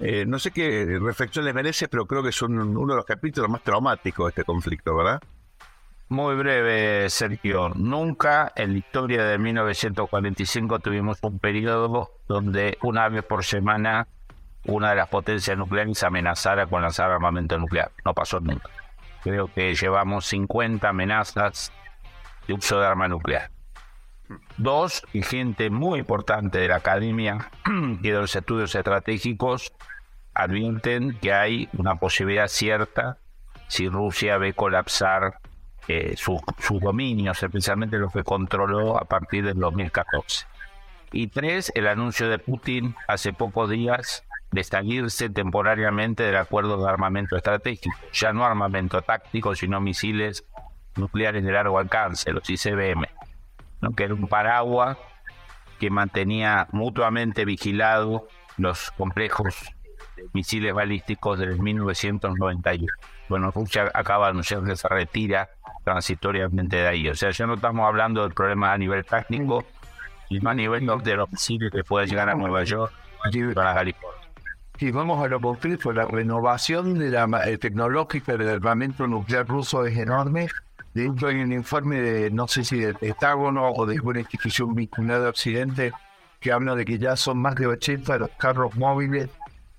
Eh, 0.00 0.24
no 0.26 0.38
sé 0.38 0.50
qué 0.50 0.98
reflexión 1.00 1.44
les 1.44 1.54
merece, 1.54 1.86
pero 1.88 2.06
creo 2.06 2.22
que 2.22 2.30
es 2.30 2.42
uno 2.42 2.86
de 2.86 2.96
los 2.96 3.04
capítulos 3.04 3.50
más 3.50 3.62
traumáticos 3.62 4.26
de 4.26 4.28
este 4.30 4.44
conflicto, 4.44 4.96
¿verdad? 4.96 5.20
Muy 6.08 6.34
breve, 6.34 7.08
Sergio. 7.10 7.68
Nunca 7.68 8.52
en 8.56 8.72
la 8.72 8.78
historia 8.78 9.24
de 9.24 9.38
1945 9.38 10.80
tuvimos 10.80 11.18
un 11.22 11.38
periodo 11.38 12.10
donde 12.26 12.78
una 12.82 13.08
vez 13.08 13.22
por 13.24 13.44
semana 13.44 14.08
una 14.66 14.90
de 14.90 14.96
las 14.96 15.08
potencias 15.08 15.56
nucleares 15.56 16.02
amenazara 16.02 16.66
con 16.66 16.82
lanzar 16.82 17.10
armamento 17.10 17.58
nuclear. 17.58 17.92
No 18.04 18.14
pasó 18.14 18.40
nunca. 18.40 18.70
Creo 19.22 19.52
que 19.52 19.74
llevamos 19.74 20.26
50 20.26 20.88
amenazas 20.88 21.72
de 22.48 22.54
uso 22.54 22.80
de 22.80 22.86
arma 22.86 23.06
nuclear. 23.06 23.50
Dos, 24.56 25.02
y 25.12 25.22
gente 25.22 25.70
muy 25.70 26.00
importante 26.00 26.58
de 26.58 26.68
la 26.68 26.76
academia 26.76 27.50
y 28.02 28.08
de 28.08 28.18
los 28.18 28.34
estudios 28.34 28.74
estratégicos 28.74 29.72
advierten 30.34 31.18
que 31.20 31.32
hay 31.32 31.68
una 31.76 31.96
posibilidad 31.96 32.48
cierta 32.48 33.18
si 33.68 33.88
Rusia 33.88 34.36
ve 34.38 34.52
colapsar 34.52 35.38
eh, 35.88 36.14
sus, 36.16 36.40
dominios, 36.80 37.42
especialmente 37.42 37.98
los 37.98 38.12
que 38.12 38.22
controló 38.22 38.98
a 38.98 39.04
partir 39.04 39.44
del 39.44 39.58
2014. 39.58 40.46
Y 41.12 41.28
tres, 41.28 41.72
el 41.74 41.88
anuncio 41.88 42.28
de 42.28 42.38
Putin 42.38 42.94
hace 43.08 43.32
pocos 43.32 43.70
días 43.70 44.24
de 44.52 44.62
salirse 44.64 45.30
temporariamente 45.30 46.22
del 46.22 46.36
acuerdo 46.36 46.82
de 46.82 46.88
armamento 46.88 47.36
estratégico, 47.36 47.96
ya 48.12 48.32
no 48.32 48.44
armamento 48.44 49.02
táctico, 49.02 49.54
sino 49.54 49.80
misiles 49.80 50.44
nucleares 50.96 51.44
de 51.44 51.52
largo 51.52 51.78
alcance, 51.78 52.32
los 52.32 52.48
ICBM, 52.48 53.08
¿no? 53.80 53.92
que 53.92 54.04
era 54.04 54.14
un 54.14 54.28
paraguas 54.28 54.96
que 55.78 55.90
mantenía 55.90 56.68
mutuamente 56.72 57.44
vigilado 57.44 58.28
los 58.56 58.90
complejos 58.92 59.54
misiles 60.32 60.74
balísticos 60.74 61.38
del 61.38 61.58
1991. 61.58 62.86
Bueno, 63.28 63.50
Rusia 63.50 63.90
acaba 63.94 64.26
de 64.26 64.30
anunciar 64.32 64.62
que 64.64 64.76
se 64.76 64.88
retira 64.88 65.48
transitoriamente 65.84 66.76
de 66.76 66.86
ahí. 66.86 67.08
O 67.08 67.14
sea, 67.14 67.30
ya 67.30 67.46
no 67.46 67.54
estamos 67.54 67.86
hablando 67.86 68.22
del 68.22 68.32
problema 68.32 68.72
a 68.72 68.78
nivel 68.78 69.04
táctico, 69.04 69.64
sino 70.28 70.50
a 70.50 70.54
nivel 70.54 70.86
de 71.02 71.16
los 71.16 71.30
misiles 71.30 71.70
que 71.72 71.82
puede 71.84 72.06
llegar 72.06 72.28
a 72.28 72.34
Nueva 72.34 72.64
York 72.64 72.92
para 73.54 73.74
California. 73.74 74.20
Y 74.78 74.90
vamos 74.92 75.22
a 75.22 75.28
lo 75.28 75.40
concreto, 75.40 75.92
la 75.92 76.06
renovación 76.06 76.98
de 76.98 77.10
la 77.10 77.28
eh, 77.44 77.58
tecnológica 77.58 78.36
del 78.36 78.48
armamento 78.48 79.06
nuclear 79.06 79.46
ruso 79.46 79.84
es 79.84 79.96
enorme. 79.98 80.48
De 80.94 81.06
hecho, 81.06 81.28
hay 81.28 81.36
un 81.36 81.52
informe 81.52 82.00
de, 82.00 82.30
no 82.30 82.48
sé 82.48 82.64
si 82.64 82.80
del 82.80 82.96
Pentágono 82.96 83.70
o 83.70 83.86
de 83.86 83.94
alguna 83.94 84.20
institución 84.20 84.74
vinculada 84.74 85.26
a 85.26 85.30
Occidente, 85.30 85.92
que 86.40 86.52
habla 86.52 86.74
de 86.74 86.84
que 86.84 86.98
ya 86.98 87.16
son 87.16 87.38
más 87.38 87.54
de 87.54 87.66
80 87.66 88.18
los 88.18 88.30
carros 88.30 88.74
móviles 88.76 89.28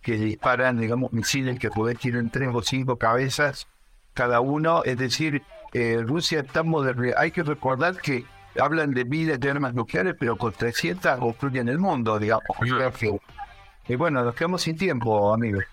que 0.01 0.13
disparan, 0.13 0.79
digamos, 0.79 1.11
misiles 1.11 1.59
que 1.59 1.69
pueden 1.69 1.97
tener 1.97 2.29
tres 2.31 2.49
o 2.53 2.61
cinco 2.61 2.97
cabezas 2.97 3.67
cada 4.13 4.39
uno. 4.39 4.83
Es 4.83 4.97
decir, 4.97 5.43
eh, 5.73 6.01
Rusia 6.01 6.41
está 6.41 6.63
moderna. 6.63 7.13
Hay 7.17 7.31
que 7.31 7.43
recordar 7.43 7.97
que 7.97 8.25
hablan 8.59 8.91
de 8.91 9.05
miles 9.05 9.39
de 9.39 9.51
armas 9.51 9.73
nucleares, 9.73 10.15
pero 10.19 10.37
con 10.37 10.53
300 10.53 11.17
construyen 11.17 11.69
el 11.69 11.77
mundo, 11.77 12.19
digamos. 12.19 12.43
Y 13.87 13.95
bueno, 13.95 14.23
nos 14.23 14.35
quedamos 14.35 14.61
sin 14.61 14.77
tiempo, 14.77 15.33
amigos. 15.33 15.63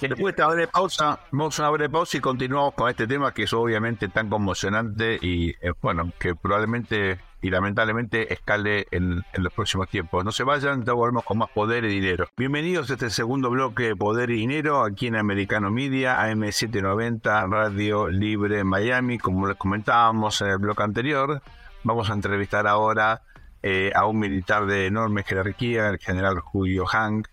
Después 0.00 0.34
de 0.34 0.62
esta 0.62 0.72
pausa, 0.72 1.20
vamos 1.30 1.58
a 1.58 1.62
una 1.62 1.70
breve 1.70 1.90
pausa 1.90 2.16
y 2.16 2.20
continuamos 2.20 2.72
con 2.72 2.88
este 2.88 3.06
tema 3.06 3.34
que 3.34 3.42
es 3.42 3.52
obviamente 3.52 4.08
tan 4.08 4.30
conmocionante 4.30 5.18
y 5.20 5.50
eh, 5.50 5.72
bueno, 5.82 6.10
que 6.18 6.34
probablemente 6.34 7.18
y 7.42 7.50
lamentablemente 7.50 8.32
escale 8.32 8.86
en, 8.90 9.22
los 9.34 9.52
próximos 9.52 9.88
tiempos. 9.88 10.24
No 10.24 10.32
se 10.32 10.42
vayan, 10.42 10.84
ya 10.84 10.94
volvemos 10.94 11.22
con 11.24 11.38
más 11.38 11.50
poder 11.50 11.84
y 11.84 11.88
dinero. 11.88 12.28
Bienvenidos 12.36 12.90
a 12.90 12.94
este 12.94 13.10
segundo 13.10 13.50
bloque 13.50 13.84
de 13.84 13.96
Poder 13.96 14.30
y 14.30 14.36
Dinero 14.36 14.82
aquí 14.82 15.06
en 15.06 15.16
Americano 15.16 15.70
Media, 15.70 16.18
AM790, 16.26 17.48
Radio 17.50 18.08
Libre 18.08 18.64
Miami, 18.64 19.18
como 19.18 19.46
les 19.46 19.56
comentábamos 19.56 20.40
en 20.40 20.48
el 20.48 20.58
bloque 20.58 20.82
anterior. 20.82 21.42
Vamos 21.84 22.08
a 22.08 22.14
entrevistar 22.14 22.66
ahora 22.66 23.22
eh, 23.62 23.92
a 23.94 24.06
un 24.06 24.18
militar 24.18 24.66
de 24.66 24.86
enorme 24.86 25.24
jerarquía, 25.24 25.88
el 25.88 25.98
general 25.98 26.40
Julio 26.40 26.86
Hank. 26.86 27.28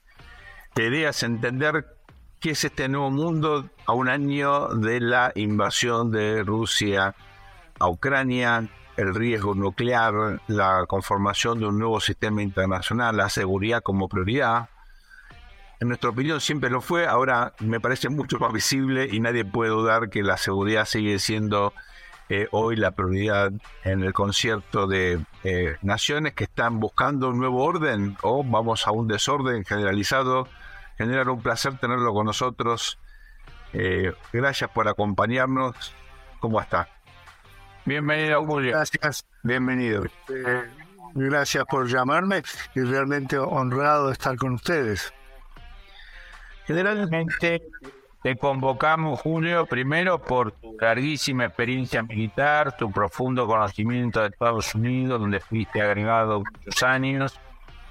La 0.76 0.84
idea 0.84 1.10
es 1.10 1.24
entender 1.24 1.95
qué 2.46 2.52
es 2.52 2.64
este 2.64 2.88
nuevo 2.88 3.10
mundo 3.10 3.68
a 3.88 3.94
un 3.94 4.08
año 4.08 4.68
de 4.68 5.00
la 5.00 5.32
invasión 5.34 6.12
de 6.12 6.44
Rusia 6.44 7.16
a 7.80 7.90
Ucrania, 7.90 8.70
el 8.98 9.16
riesgo 9.16 9.56
nuclear, 9.56 10.40
la 10.46 10.86
conformación 10.86 11.58
de 11.58 11.66
un 11.66 11.80
nuevo 11.80 12.00
sistema 12.00 12.44
internacional, 12.44 13.18
la 13.18 13.30
seguridad 13.30 13.82
como 13.82 14.08
prioridad. 14.08 14.70
En 15.80 15.88
nuestra 15.88 16.12
opinión 16.12 16.40
siempre 16.40 16.70
lo 16.70 16.82
fue, 16.82 17.08
ahora 17.08 17.54
me 17.62 17.80
parece 17.80 18.10
mucho 18.10 18.38
más 18.38 18.54
visible 18.54 19.10
y 19.12 19.20
nadie 19.20 19.44
puede 19.44 19.72
dudar 19.72 20.12
que 20.12 20.22
la 20.22 20.38
seguridad 20.38 20.86
sigue 20.86 21.18
siendo 21.18 21.74
eh, 22.30 22.48
hoy 22.52 22.76
la 22.76 22.92
prioridad 22.92 23.54
en 23.84 24.04
el 24.04 24.14
concierto 24.14 24.86
de 24.86 25.20
eh, 25.44 25.78
naciones 25.82 26.34
que 26.36 26.44
están 26.44 26.80
buscando 26.80 27.30
un 27.30 27.40
nuevo 27.40 27.64
orden 27.64 28.18
o 28.22 28.44
vamos 28.44 28.86
a 28.86 28.92
un 28.92 29.08
desorden 29.08 29.66
generalizado. 29.66 30.48
Generar 30.98 31.30
un 31.30 31.42
placer 31.42 31.78
tenerlo 31.78 32.14
con 32.14 32.26
nosotros. 32.26 32.98
Eh, 33.74 34.14
gracias 34.32 34.70
por 34.70 34.88
acompañarnos. 34.88 35.94
¿Cómo 36.40 36.62
está? 36.62 36.88
Bienvenido, 37.86 38.44
Julio. 38.46 38.72
Gracias, 38.72 39.26
bienvenido. 39.44 40.06
Eh, 40.30 40.70
gracias 41.14 41.66
por 41.66 41.88
llamarme 41.88 42.42
y 42.74 42.82
realmente 42.82 43.38
honrado 43.38 44.08
de 44.08 44.14
estar 44.14 44.36
con 44.38 44.54
ustedes. 44.54 45.14
Generalmente 46.66 47.62
te 48.24 48.36
convocamos, 48.38 49.22
Julio, 49.22 49.68
primero 49.68 50.20
por 50.20 50.52
tu 50.52 50.76
larguísima 50.80 51.46
experiencia 51.46 52.02
militar, 52.02 52.76
tu 52.76 52.92
profundo 52.92 53.46
conocimiento 53.46 54.20
de 54.22 54.30
Estados 54.30 54.74
Unidos, 54.74 55.20
donde 55.20 55.40
fuiste 55.40 55.80
agregado 55.80 56.42
muchos 56.42 56.82
años, 56.82 57.40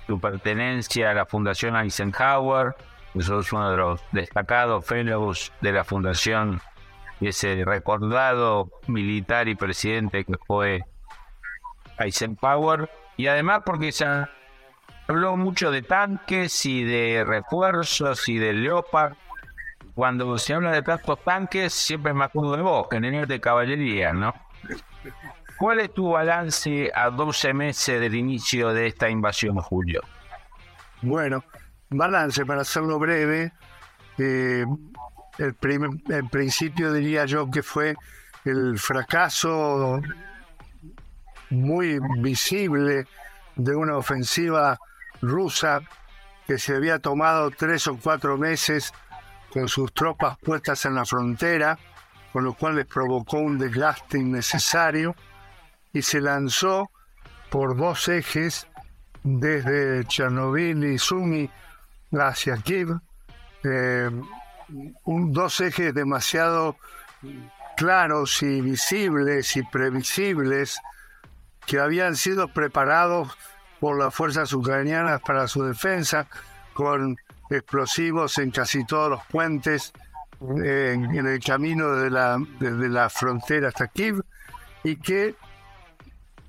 tu 0.09 0.19
pertenencia 0.19 1.13
a 1.13 1.15
la 1.15 1.25
Fundación 1.25 1.77
Eisenhower, 1.77 2.75
sos 3.21 3.53
uno 3.53 3.71
de 3.71 3.77
los 3.77 4.01
destacados 4.13 4.85
fellows 4.85 5.53
de 5.61 5.73
la 5.73 5.85
Fundación 5.85 6.61
ese 7.21 7.65
recordado 7.65 8.71
militar 8.87 9.49
y 9.49 9.55
presidente 9.55 10.25
que 10.25 10.37
fue 10.47 10.85
Eisenhower, 11.99 12.91
y 13.17 13.27
además 13.29 13.63
porque 13.65 13.93
se 13.93 14.07
habló 15.07 15.37
mucho 15.37 15.71
de 15.71 15.83
tanques 15.83 16.67
y 16.67 16.83
de 16.83 17.25
refuerzos 17.25 18.29
y 18.29 18.39
de 18.39 18.53
Leopard. 18.53 19.15
Cuando 19.95 20.37
se 20.39 20.55
habla 20.55 20.73
de 20.73 20.83
tantos 20.83 21.23
tanques, 21.23 21.73
siempre 21.73 22.13
me 22.13 22.25
acuerdo 22.25 22.57
de 22.57 22.63
vos, 22.63 22.89
general 22.91 23.29
de 23.29 23.41
caballería, 23.41 24.13
¿no? 24.13 24.35
¿Cuál 25.57 25.81
es 25.81 25.95
tu 25.95 26.11
balance 26.11 26.91
a 26.93 27.11
12 27.11 27.55
meses 27.55 28.01
del 28.01 28.17
inicio 28.17 28.75
de 28.75 28.89
esta 28.89 29.09
invasión, 29.09 29.57
Julio? 29.59 30.03
Bueno, 31.01 31.45
balance, 31.97 32.45
para 32.45 32.63
hacerlo 32.63 32.99
breve, 32.99 33.53
eh, 34.19 34.65
el, 35.39 35.57
el 36.09 36.29
principio 36.29 36.93
diría 36.93 37.25
yo 37.25 37.51
que 37.51 37.63
fue 37.63 37.97
el 38.45 38.79
fracaso 38.79 40.01
muy 41.51 41.99
visible 42.19 43.07
de 43.57 43.77
una 43.77 43.97
ofensiva 43.97 44.79
rusa 45.21 45.81
que 46.47 46.59
se 46.59 46.77
había 46.77 46.99
tomado 46.99 47.51
tres 47.51 47.87
o 47.87 47.97
cuatro 47.97 48.37
meses 48.37 48.93
con 49.51 49.69
sus 49.69 49.93
tropas 49.93 50.37
puestas 50.39 50.85
en 50.85 50.95
la 50.97 51.05
frontera, 51.05 51.79
con 52.33 52.45
lo 52.45 52.55
cual 52.55 52.77
les 52.77 52.87
provocó 52.87 53.39
un 53.39 53.59
desgaste 53.59 54.19
innecesario 54.19 55.15
y 55.93 56.03
se 56.03 56.21
lanzó 56.21 56.91
por 57.51 57.77
dos 57.77 58.09
ejes 58.09 58.67
desde 59.23 60.05
Chernobyl 60.07 60.85
y 60.85 60.99
Sumy 60.99 61.49
hacia 62.21 62.57
Kiev. 62.57 62.99
Eh, 63.63 64.11
dos 65.05 65.61
ejes 65.61 65.95
demasiado 65.95 66.77
claros 67.77 68.43
y 68.43 68.61
visibles 68.61 69.57
y 69.57 69.63
previsibles 69.63 70.81
que 71.67 71.81
habían 71.81 72.17
sido 72.17 72.49
preparados 72.49 73.37
por 73.81 73.99
las 73.99 74.15
fuerzas 74.15 74.53
ucranianas 74.53 75.21
para 75.21 75.49
su 75.49 75.63
defensa, 75.65 76.27
con 76.73 77.17
explosivos 77.51 78.39
en 78.39 78.51
casi 78.51 78.85
todos 78.85 79.11
los 79.11 79.27
puentes 79.27 79.93
en, 80.41 81.27
el 81.27 81.41
camino 81.41 81.93
de 81.97 82.11
la, 82.11 82.39
desde 82.59 82.89
la 82.89 83.09
frontera 83.09 83.69
hasta 83.69 83.89
Kiev, 83.89 84.23
y 84.83 84.97
que 84.97 85.35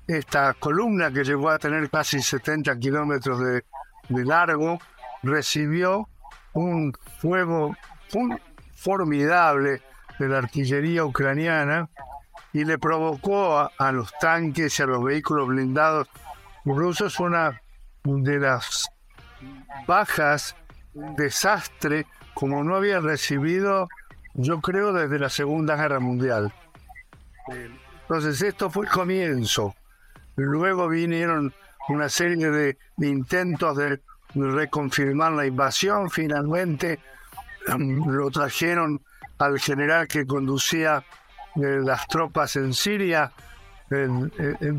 esta 0.06 0.54
columna 0.54 1.10
que 1.10 1.24
llegó 1.24 1.50
a 1.50 1.58
tener 1.58 1.88
casi 1.90 2.20
70 2.20 2.78
kilómetros 2.78 3.40
de, 3.40 3.64
de 4.08 4.24
largo 4.24 4.78
recibió 5.22 6.08
un 6.52 6.92
fuego 7.20 7.76
formidable 8.74 9.82
de 10.18 10.28
la 10.28 10.38
artillería 10.38 11.04
ucraniana 11.04 11.88
y 12.52 12.64
le 12.64 12.78
provocó 12.78 13.58
a, 13.58 13.92
los 13.92 14.12
tanques 14.18 14.78
y 14.78 14.82
a 14.82 14.86
los 14.86 15.04
vehículos 15.04 15.48
blindados 15.48 16.08
rusos 16.64 17.20
una 17.20 17.60
de 18.04 18.38
las 18.38 18.88
bajas, 19.86 20.56
desastre 21.16 22.06
como 22.34 22.64
no 22.64 22.76
había 22.76 23.00
recibido, 23.00 23.88
yo 24.34 24.60
creo, 24.60 24.92
desde 24.92 25.18
la 25.18 25.28
Segunda 25.28 25.76
Guerra 25.76 26.00
Mundial. 26.00 26.52
Entonces 28.02 28.40
esto 28.42 28.70
fue 28.70 28.86
el 28.86 28.92
comienzo. 28.92 29.74
Luego 30.36 30.88
vinieron 30.88 31.54
una 31.88 32.08
serie 32.08 32.48
de 32.48 32.76
intentos 32.98 33.76
de 33.76 34.00
reconfirmar 34.36 35.32
la 35.32 35.46
invasión. 35.46 36.10
Finalmente 36.10 37.00
lo 37.68 38.30
trajeron 38.30 39.00
al 39.38 39.58
general 39.58 40.06
que 40.06 40.26
conducía 40.26 41.04
eh, 41.56 41.80
las 41.82 42.06
tropas 42.06 42.56
en 42.56 42.72
Siria, 42.72 43.32
en, 43.90 44.30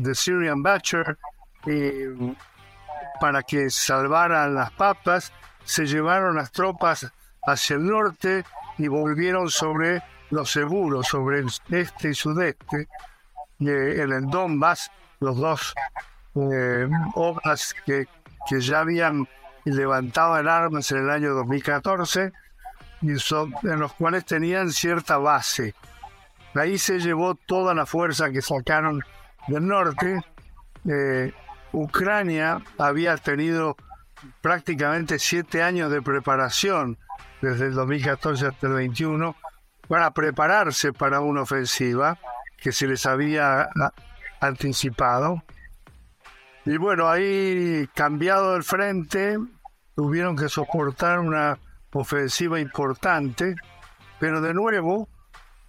The 0.02 0.14
Syrian 0.14 0.62
Butcher, 0.62 1.18
y 1.66 2.34
para 3.20 3.42
que 3.42 3.70
salvaran 3.70 4.54
las 4.54 4.70
papas, 4.72 5.32
se 5.64 5.86
llevaron 5.86 6.36
las 6.36 6.52
tropas 6.52 7.10
hacia 7.46 7.76
el 7.76 7.86
norte 7.86 8.44
y 8.78 8.88
volvieron 8.88 9.50
sobre 9.50 10.02
los 10.30 10.50
seguros, 10.50 11.06
sobre 11.08 11.40
el 11.40 11.50
este 11.70 12.10
y 12.10 12.14
sudeste, 12.14 12.88
eh, 13.60 13.96
en 13.98 14.12
el 14.12 14.26
Donbass, 14.26 14.90
los 15.20 15.36
dos 15.36 15.74
eh, 16.36 16.88
obras 17.14 17.74
que, 17.84 18.06
que 18.48 18.60
ya 18.60 18.80
habían 18.80 19.26
levantado 19.64 20.38
en 20.38 20.48
armas 20.48 20.90
en 20.92 20.98
el 20.98 21.10
año 21.10 21.34
2014 21.34 22.32
en 23.02 23.78
los 23.78 23.92
cuales 23.94 24.24
tenían 24.24 24.70
cierta 24.70 25.18
base. 25.18 25.74
ahí 26.54 26.78
se 26.78 26.98
llevó 26.98 27.34
toda 27.34 27.74
la 27.74 27.86
fuerza 27.86 28.30
que 28.30 28.42
sacaron 28.42 29.00
del 29.46 29.66
norte, 29.66 30.20
eh, 30.88 31.32
Ucrania 31.72 32.60
había 32.78 33.16
tenido 33.16 33.76
prácticamente 34.40 35.18
siete 35.18 35.62
años 35.62 35.90
de 35.90 36.02
preparación 36.02 36.98
desde 37.40 37.66
el 37.66 37.74
2014 37.74 38.46
hasta 38.46 38.66
el 38.66 38.72
21 38.72 39.36
para 39.86 40.10
prepararse 40.10 40.92
para 40.92 41.20
una 41.20 41.42
ofensiva 41.42 42.18
que 42.58 42.72
se 42.72 42.86
les 42.86 43.06
había 43.06 43.68
anticipado. 44.40 45.42
Y 46.68 46.76
bueno, 46.76 47.08
ahí 47.08 47.88
cambiado 47.94 48.54
el 48.54 48.62
frente, 48.62 49.38
tuvieron 49.96 50.36
que 50.36 50.50
soportar 50.50 51.18
una 51.18 51.58
ofensiva 51.94 52.60
importante, 52.60 53.56
pero 54.20 54.42
de 54.42 54.52
nuevo 54.52 55.08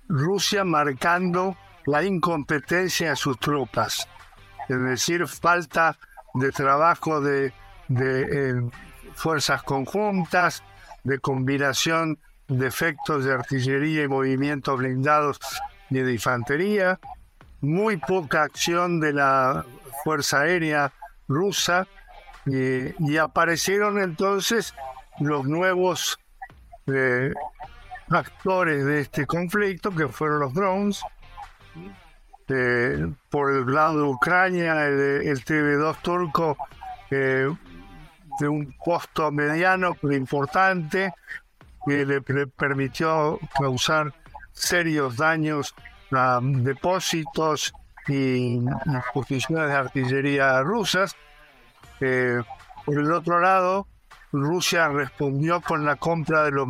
Rusia 0.09 0.65
marcando 0.65 1.55
la 1.85 2.03
incompetencia 2.03 3.11
de 3.11 3.15
sus 3.15 3.39
tropas, 3.39 4.09
es 4.67 4.81
decir, 4.81 5.25
falta 5.25 5.97
de 6.33 6.51
trabajo 6.51 7.21
de, 7.21 7.53
eh, 7.87 8.69
fuerzas 9.13 9.63
conjuntas, 9.63 10.63
de 11.05 11.17
combinación 11.19 12.19
de 12.49 12.67
efectos 12.67 13.23
de 13.23 13.35
artillería 13.35 14.03
y 14.03 14.09
movimientos 14.09 14.77
blindados 14.77 15.39
y 15.89 15.99
de 15.99 16.11
infantería, 16.11 16.99
muy 17.61 17.95
poca 17.95 18.43
acción 18.43 18.99
de 18.99 19.13
la 19.13 19.65
Fuerza 20.03 20.41
Aérea 20.41 20.93
rusa 21.27 21.87
y 22.45 23.17
aparecieron 23.17 24.01
entonces 24.01 24.73
los 25.19 25.45
nuevos 25.45 26.19
eh, 26.87 27.33
actores 28.09 28.85
de 28.85 29.01
este 29.01 29.25
conflicto, 29.25 29.91
que 29.91 30.07
fueron 30.07 30.39
los 30.39 30.53
drones. 30.53 31.01
Eh, 32.47 33.05
por 33.29 33.51
el 33.51 33.71
lado 33.71 33.97
de 33.97 34.03
Ucrania, 34.09 34.87
el, 34.87 35.45
TV2 35.45 36.01
turco 36.01 36.57
eh, 37.11 37.47
de 38.39 38.47
un 38.47 38.73
costo 38.79 39.31
mediano 39.31 39.95
pero 40.01 40.15
importante 40.15 41.13
que 41.85 42.05
le, 42.05 42.21
permitió 42.21 43.39
causar 43.53 44.13
serios 44.51 45.15
daños 45.15 45.75
a 46.11 46.39
depósitos 46.41 47.71
y, 48.09 48.59
posiciones 49.13 49.67
de 49.69 49.75
artillería 49.75 50.61
rusas. 50.61 51.15
por 51.99 52.97
el 52.97 53.11
otro 53.11 53.39
lado, 53.39 53.87
Rusia 54.31 54.89
respondió 54.89 55.61
con 55.61 55.85
la 55.85 55.95
compra 55.95 56.43
de 56.43 56.51
los, 56.51 56.67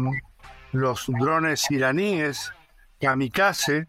los 0.72 1.06
drones 1.08 1.70
iraníes 1.72 2.54
kamikaze 3.00 3.88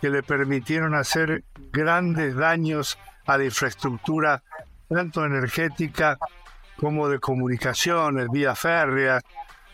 que 0.00 0.10
le 0.10 0.22
permitieron 0.22 0.94
hacer 0.94 1.44
grandes 1.72 2.34
daños 2.36 2.98
a 3.26 3.38
la 3.38 3.44
infraestructura 3.44 4.42
tanto 4.88 5.24
energética 5.24 6.18
como 6.76 7.08
de 7.08 7.18
comunicaciones, 7.18 8.28
vía 8.30 8.54
férrea, 8.54 9.20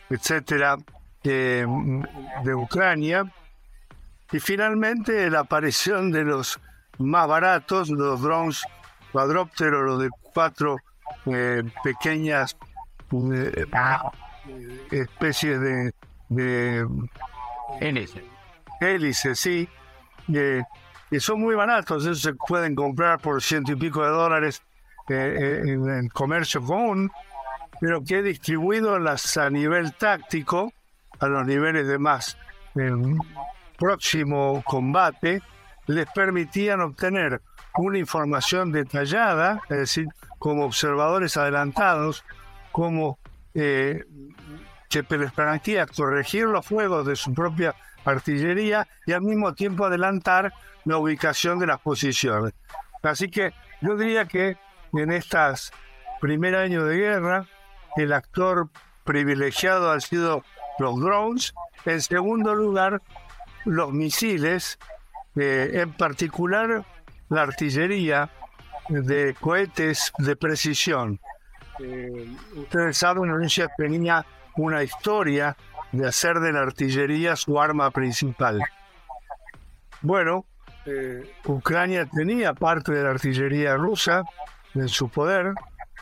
etcétera, 0.09 0.77
de, 1.23 1.67
de 2.45 2.55
Ucrania. 2.55 3.25
Y 4.33 4.39
finalmente 4.39 5.29
la 5.31 5.41
aparición 5.41 6.13
de 6.13 6.25
los 6.25 6.61
más 7.01 7.27
baratos, 7.27 7.91
los 7.91 8.21
drones 8.21 8.65
cuadrópteros, 9.13 9.83
los 9.85 10.03
de 10.03 10.11
cuatro 10.33 10.77
eh, 11.27 11.63
pequeñas 11.83 12.57
eh, 13.13 13.67
especies 14.91 15.61
de, 15.61 15.95
de 16.29 16.87
hélices, 18.81 19.39
sí, 19.39 19.69
que 20.33 20.65
son 21.19 21.41
muy 21.41 21.55
baratos, 21.55 22.05
esos 22.05 22.21
se 22.21 22.35
pueden 22.35 22.75
comprar 22.75 23.19
por 23.19 23.43
ciento 23.43 23.73
y 23.73 23.77
pico 23.77 24.03
de 24.03 24.11
dólares 24.11 24.63
eh, 25.09 25.15
eh, 25.15 25.73
en 25.73 25.89
el 25.89 26.13
comercio 26.13 26.63
común, 26.63 27.11
pero 27.81 28.05
que 28.05 28.23
distribuido 28.23 28.99
las 29.01 29.37
a 29.37 29.51
nivel 29.51 29.93
táctico, 29.95 30.73
a 31.19 31.27
los 31.27 31.45
niveles 31.47 31.89
de 31.89 31.99
más 31.99 32.39
próximo 33.77 34.63
combate, 34.65 35.43
les 35.91 36.07
permitían 36.13 36.81
obtener 36.81 37.43
una 37.77 37.99
información 37.99 38.73
detallada, 38.73 39.61
es 39.69 39.79
decir, 39.79 40.07
como 40.39 40.65
observadores 40.65 41.37
adelantados, 41.37 42.25
como 42.73 43.19
eh, 43.55 44.05
que 44.89 45.05
les 45.17 45.33
permitía 45.33 45.87
corregir 45.87 46.45
los 46.47 46.65
fuegos 46.65 47.07
de 47.07 47.17
su 47.17 47.35
propia 47.35 47.75
artillería 48.05 48.87
y 49.07 49.13
al 49.13 49.23
mismo 49.23 49.55
tiempo 49.55 49.85
adelantar 49.85 50.53
la 50.85 50.99
ubicación 50.99 51.59
de 51.59 51.67
las 51.67 51.81
posiciones. 51.81 52.55
Así 53.03 53.29
que 53.29 53.53
yo 53.81 53.97
diría 53.97 54.27
que 54.27 54.57
en 54.93 55.13
estos 55.13 55.73
primer 56.21 56.55
años 56.55 56.89
de 56.89 56.97
guerra, 56.97 57.47
el 57.97 58.13
actor 58.13 58.69
privilegiado 59.05 59.91
han 59.91 60.01
sido 60.01 60.45
los 60.79 61.01
drones, 61.01 61.53
en 61.85 62.01
segundo 62.01 62.55
lugar, 62.55 63.03
los 63.65 63.93
misiles, 63.93 64.79
eh, 65.37 65.71
en 65.75 65.93
particular 65.93 66.85
la 67.29 67.43
artillería 67.43 68.31
de 68.89 69.35
cohetes 69.41 70.13
de 70.19 70.37
precisión. 70.37 71.21
Eh, 71.79 72.29
ustedes 72.57 72.99
saben, 72.99 73.31
Rusia 73.31 73.69
tenía 73.77 74.25
una 74.57 74.83
historia 74.83 75.57
de 75.93 76.07
hacer 76.07 76.41
de 76.41 76.53
la 76.53 76.61
artillería 76.61 77.37
su 77.37 77.61
arma 77.61 77.91
principal. 77.91 78.61
Bueno, 80.03 80.47
eh, 80.87 81.31
Ucrania 81.45 82.07
tenía 82.07 82.55
parte 82.55 82.93
de 82.93 83.03
la 83.03 83.11
artillería 83.11 83.77
rusa 83.77 84.23
en 84.75 84.89
su 84.89 85.09
poder, 85.09 85.53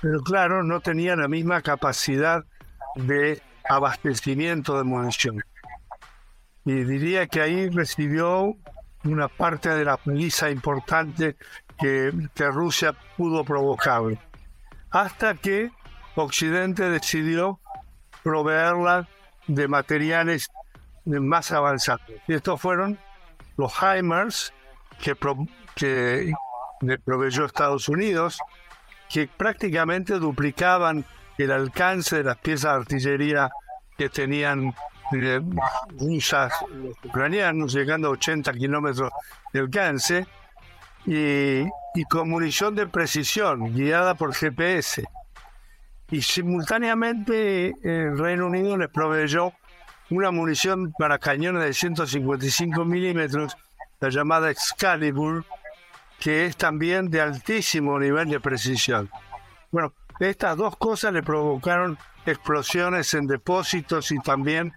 pero 0.00 0.20
claro, 0.22 0.62
no 0.62 0.80
tenía 0.80 1.16
la 1.16 1.28
misma 1.28 1.62
capacidad 1.62 2.44
de 2.96 3.42
abastecimiento 3.68 4.78
de 4.78 4.84
munición. 4.84 5.42
Y 6.64 6.84
diría 6.84 7.26
que 7.26 7.40
ahí 7.40 7.68
recibió 7.70 8.54
una 9.12 9.28
parte 9.28 9.70
de 9.70 9.84
la 9.84 9.96
paliza 9.96 10.50
importante 10.50 11.36
que, 11.78 12.12
que 12.34 12.46
Rusia 12.48 12.94
pudo 13.16 13.44
provocar 13.44 14.02
hasta 14.90 15.34
que 15.34 15.70
Occidente 16.14 16.90
decidió 16.90 17.60
proveerla 18.22 19.08
de 19.46 19.68
materiales 19.68 20.48
más 21.04 21.52
avanzados. 21.52 22.02
Y 22.26 22.34
estos 22.34 22.60
fueron 22.60 22.98
los 23.56 23.72
HIMARS 23.72 24.52
que, 25.00 25.16
que 25.74 26.32
le 26.80 26.98
proveyó 26.98 27.44
Estados 27.44 27.88
Unidos, 27.88 28.38
que 29.08 29.26
prácticamente 29.28 30.14
duplicaban 30.14 31.04
el 31.38 31.50
alcance 31.52 32.16
de 32.16 32.24
las 32.24 32.36
piezas 32.38 32.72
de 32.72 32.80
artillería 32.80 33.50
que 33.96 34.08
tenían 34.08 34.74
rusas 35.98 36.52
ucranianos, 37.04 37.72
llegando 37.72 38.08
a 38.08 38.12
80 38.12 38.52
kilómetros 38.52 39.10
de 39.52 39.60
alcance, 39.60 40.26
y 41.06 41.64
y 41.98 42.04
con 42.04 42.30
munición 42.30 42.76
de 42.76 42.86
precisión 42.86 43.74
guiada 43.74 44.14
por 44.14 44.32
GPS. 44.32 45.04
Y 46.12 46.22
simultáneamente 46.22 47.74
el 47.82 48.16
Reino 48.16 48.46
Unido 48.46 48.76
les 48.76 48.88
proveyó 48.88 49.52
una 50.10 50.30
munición 50.30 50.92
para 50.96 51.18
cañones 51.18 51.64
de 51.64 51.74
155 51.74 52.84
milímetros, 52.84 53.56
la 53.98 54.10
llamada 54.10 54.48
Excalibur, 54.48 55.44
que 56.20 56.46
es 56.46 56.56
también 56.56 57.10
de 57.10 57.20
altísimo 57.20 57.98
nivel 57.98 58.30
de 58.30 58.38
precisión. 58.38 59.10
Bueno, 59.72 59.92
estas 60.20 60.56
dos 60.56 60.76
cosas 60.76 61.12
le 61.12 61.24
provocaron 61.24 61.98
explosiones 62.30 63.14
en 63.14 63.26
depósitos 63.26 64.12
y 64.12 64.20
también 64.20 64.72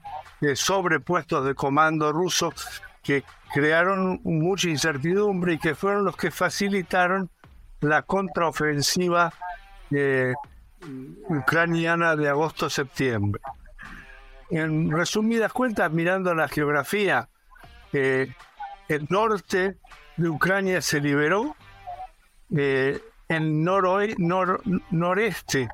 sobrepuestos 0.55 1.45
de 1.45 1.53
comando 1.53 2.11
ruso 2.11 2.51
que 3.03 3.23
crearon 3.53 4.21
mucha 4.23 4.69
incertidumbre 4.69 5.53
y 5.53 5.57
que 5.57 5.75
fueron 5.75 6.05
los 6.05 6.15
que 6.15 6.31
facilitaron 6.31 7.29
la 7.81 8.03
contraofensiva 8.03 9.33
eh, 9.91 10.33
ucraniana 11.29 12.15
de 12.15 12.29
agosto-septiembre. 12.29 13.41
En 14.49 14.91
resumidas 14.91 15.53
cuentas, 15.53 15.91
mirando 15.91 16.33
la 16.35 16.47
geografía, 16.47 17.29
eh, 17.93 18.33
el 18.87 19.07
norte 19.09 19.77
de 20.17 20.29
Ucrania 20.29 20.81
se 20.81 20.99
liberó, 20.99 21.55
eh, 22.55 22.99
el 23.27 23.63
noreste, 23.63 25.69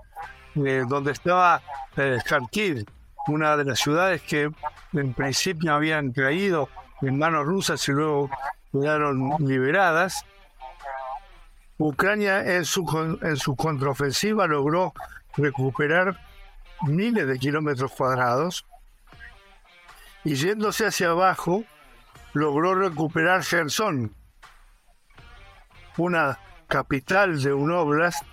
donde 0.88 1.12
estaba 1.12 1.62
Kharkiv, 1.96 2.86
una 3.28 3.58
de 3.58 3.66
las 3.66 3.80
ciudades 3.80 4.22
que 4.22 4.52
en 4.94 5.14
principio 5.14 5.74
habían 5.74 6.12
caído 6.12 6.70
en 7.02 7.18
manos 7.18 7.46
rusas 7.46 7.88
y 7.88 7.92
luego 7.92 8.30
quedaron 8.72 9.36
liberadas. 9.40 10.26
Ucrania 11.78 12.56
en 12.56 12.66
su, 12.66 13.20
en 13.22 13.38
su 13.38 13.56
contraofensiva 13.56 14.48
logró 14.48 14.94
recuperar 15.36 16.20
miles 16.88 17.28
de 17.28 17.38
kilómetros 17.38 17.92
cuadrados 17.92 18.66
y 20.24 20.36
yéndose 20.36 20.88
hacia 20.88 21.10
abajo 21.10 21.64
logró 22.34 22.76
recuperar 22.76 23.44
Gerson, 23.44 24.14
una 25.98 26.40
capital 26.68 27.42
de 27.42 27.54
un 27.54 27.72
oblast 27.72 28.24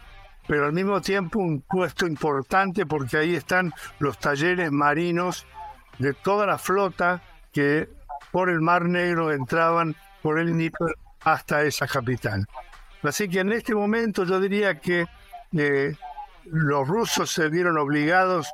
pero 0.47 0.67
al 0.67 0.73
mismo 0.73 1.01
tiempo 1.01 1.39
un 1.39 1.61
puesto 1.63 2.07
importante 2.07 2.87
porque 2.87 3.17
ahí 3.17 3.35
están 3.35 3.73
los 3.99 4.19
talleres 4.19 4.71
marinos 4.71 5.47
de 5.99 6.13
toda 6.13 6.47
la 6.47 6.59
flota 6.59 7.23
que 7.53 7.89
por 8.31 8.51
el 8.51 8.61
Mar 8.61 8.85
Negro 8.85 9.33
entraban 9.33 9.95
por 10.23 10.39
el 10.39 10.57
Níper 10.57 10.97
hasta 11.23 11.63
esa 11.63 11.87
capital. 11.87 12.47
Así 13.03 13.29
que 13.29 13.41
en 13.41 13.53
este 13.53 13.75
momento 13.75 14.25
yo 14.25 14.41
diría 14.41 14.81
que 14.81 15.07
eh, 15.57 15.95
los 16.47 16.89
rusos 16.89 17.31
se 17.31 17.49
vieron 17.49 17.79
obligados 17.79 18.53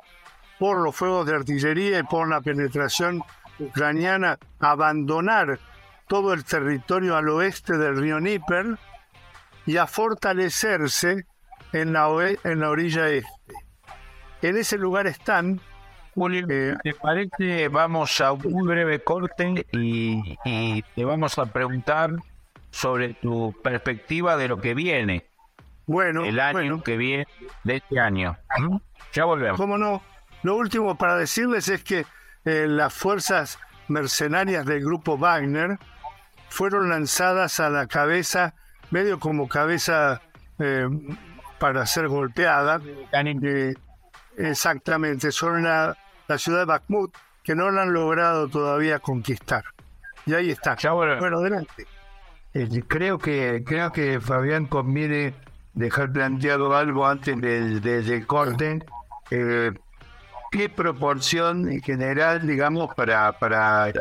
por 0.59 0.77
los 0.77 0.95
fuegos 0.95 1.25
de 1.25 1.35
artillería 1.35 1.99
y 1.99 2.03
por 2.03 2.29
la 2.29 2.41
penetración 2.41 3.23
ucraniana 3.59 4.37
a 4.59 4.71
abandonar 4.71 5.59
todo 6.07 6.33
el 6.33 6.43
territorio 6.43 7.15
al 7.15 7.29
oeste 7.29 7.77
del 7.77 7.97
río 7.97 8.19
Níper 8.19 8.77
y 9.65 9.77
a 9.77 9.87
fortalecerse 9.87 11.25
en 11.73 11.93
la, 11.93 12.07
en 12.43 12.59
la 12.59 12.69
orilla 12.69 13.09
este. 13.09 13.29
En 14.41 14.57
ese 14.57 14.77
lugar 14.77 15.07
están 15.07 15.61
Julio, 16.13 16.45
eh, 16.49 16.75
¿te 16.83 16.93
parece? 16.93 17.69
Vamos 17.69 18.19
a 18.19 18.33
un 18.33 18.65
breve 18.65 19.01
corte 19.01 19.65
y, 19.71 20.35
te 20.95 21.05
vamos 21.05 21.37
a 21.37 21.45
preguntar 21.45 22.11
sobre 22.69 23.13
tu 23.13 23.55
perspectiva 23.63 24.35
de 24.35 24.49
lo 24.49 24.59
que 24.59 24.73
viene. 24.73 25.25
Bueno, 25.85 26.25
el 26.25 26.39
año 26.39 26.83
que 26.83 26.97
viene 26.97 27.27
de 27.63 27.77
este 27.77 27.99
año. 27.99 28.37
Ya 29.13 29.25
volvemos. 29.25 29.57
¿Cómo 29.57 29.77
no? 29.77 30.01
Lo 30.43 30.55
último 30.55 30.95
para 30.95 31.15
decirles 31.15 31.69
es 31.69 31.83
que 31.83 32.05
eh, 32.45 32.65
las 32.67 32.93
fuerzas 32.93 33.59
mercenarias 33.87 34.65
del 34.65 34.83
grupo 34.83 35.17
Wagner 35.17 35.77
fueron 36.49 36.89
lanzadas 36.89 37.59
a 37.59 37.69
la 37.69 37.87
cabeza, 37.87 38.53
medio 38.89 39.19
como 39.19 39.47
cabeza 39.47 40.21
eh, 40.59 40.87
para 41.61 41.85
ser 41.85 42.07
golpeada. 42.07 42.81
exactamente, 44.35 45.31
sobre 45.31 45.61
la, 45.61 45.95
ciudad 46.37 46.59
de 46.59 46.65
Bakhmut, 46.65 47.13
que 47.43 47.53
no 47.53 47.69
la 47.69 47.83
han 47.83 47.93
logrado 47.93 48.47
todavía 48.47 48.97
conquistar. 48.97 49.63
Y 50.25 50.33
ahí 50.33 50.49
está. 50.49 50.75
bueno, 50.91 51.37
adelante. 51.37 51.85
Eh, 52.53 52.83
creo 52.87 53.17
que 53.19 53.63
creo 53.65 53.91
que 53.91 54.19
Fabián 54.19 54.65
conviene 54.65 55.35
dejar 55.73 56.11
planteado 56.11 56.75
algo 56.75 57.05
antes 57.05 57.39
del, 57.39 57.79
del 57.79 58.25
corte. 58.25 58.83
Eh, 59.29 59.71
¿Qué 60.51 60.67
proporción 60.67 61.71
en 61.71 61.81
general, 61.81 62.45
digamos, 62.45 62.93
para, 62.95 63.31
para 63.33 63.91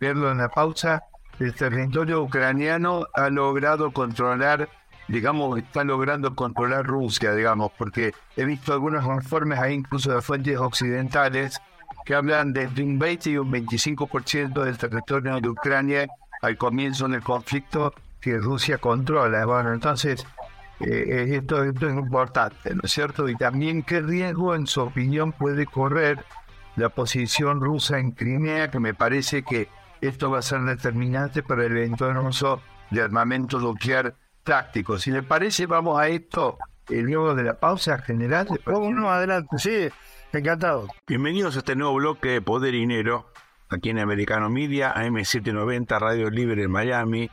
verlo 0.00 0.32
en 0.32 0.38
la 0.38 0.48
pausa, 0.48 1.04
el 1.38 1.54
territorio 1.54 2.22
ucraniano 2.22 3.06
ha 3.14 3.28
logrado 3.28 3.92
controlar 3.92 4.68
digamos, 5.08 5.58
está 5.58 5.84
logrando 5.84 6.34
controlar 6.34 6.86
Rusia, 6.86 7.34
digamos, 7.34 7.72
porque 7.76 8.12
he 8.36 8.44
visto 8.44 8.72
algunos 8.72 9.04
informes 9.04 9.58
ahí, 9.58 9.74
incluso 9.74 10.12
de 10.12 10.22
fuentes 10.22 10.58
occidentales, 10.58 11.60
que 12.04 12.14
hablan 12.14 12.52
de 12.52 12.68
un 12.82 12.98
20 12.98 13.30
y 13.30 13.38
un 13.38 13.50
25% 13.50 14.62
del 14.64 14.78
territorio 14.78 15.40
de 15.40 15.48
Ucrania 15.48 16.06
al 16.42 16.56
comienzo 16.56 17.08
del 17.08 17.22
conflicto 17.22 17.92
que 18.20 18.38
Rusia 18.38 18.78
controla. 18.78 19.44
Bueno, 19.44 19.72
entonces, 19.72 20.26
eh, 20.80 21.26
esto, 21.32 21.64
esto 21.64 21.88
es 21.88 21.94
importante, 21.94 22.74
¿no 22.74 22.82
es 22.84 22.92
cierto? 22.92 23.28
Y 23.28 23.36
también 23.36 23.82
qué 23.82 24.00
riesgo, 24.00 24.54
en 24.54 24.66
su 24.66 24.82
opinión, 24.82 25.32
puede 25.32 25.66
correr 25.66 26.24
la 26.76 26.90
posición 26.90 27.60
rusa 27.60 27.98
en 27.98 28.12
Crimea, 28.12 28.70
que 28.70 28.78
me 28.78 28.94
parece 28.94 29.42
que 29.42 29.68
esto 30.00 30.30
va 30.30 30.38
a 30.38 30.42
ser 30.42 30.60
determinante 30.60 31.42
para 31.42 31.64
el 31.64 31.76
eventual 31.76 32.18
uso 32.18 32.62
de 32.90 33.02
armamento 33.02 33.58
nuclear 33.58 34.14
tácticos. 34.48 35.02
Si 35.02 35.10
le 35.10 35.22
parece, 35.22 35.66
vamos 35.66 36.00
a 36.00 36.08
esto 36.08 36.56
el 36.88 37.02
luego 37.02 37.34
de 37.34 37.42
la 37.42 37.60
pausa 37.60 37.98
general. 37.98 38.48
Uno 38.64 39.10
adelante, 39.10 39.58
sí, 39.58 39.88
encantado. 40.32 40.88
Bienvenidos 41.06 41.56
a 41.56 41.58
este 41.58 41.76
nuevo 41.76 41.96
bloque 41.96 42.30
de 42.30 42.40
Poder 42.40 42.74
y 42.74 42.80
Dinero, 42.80 43.30
aquí 43.68 43.90
en 43.90 43.98
Americano 43.98 44.48
Media, 44.48 44.94
AM790, 44.94 46.00
Radio 46.00 46.30
Libre 46.30 46.62
en 46.62 46.70
Miami. 46.70 47.30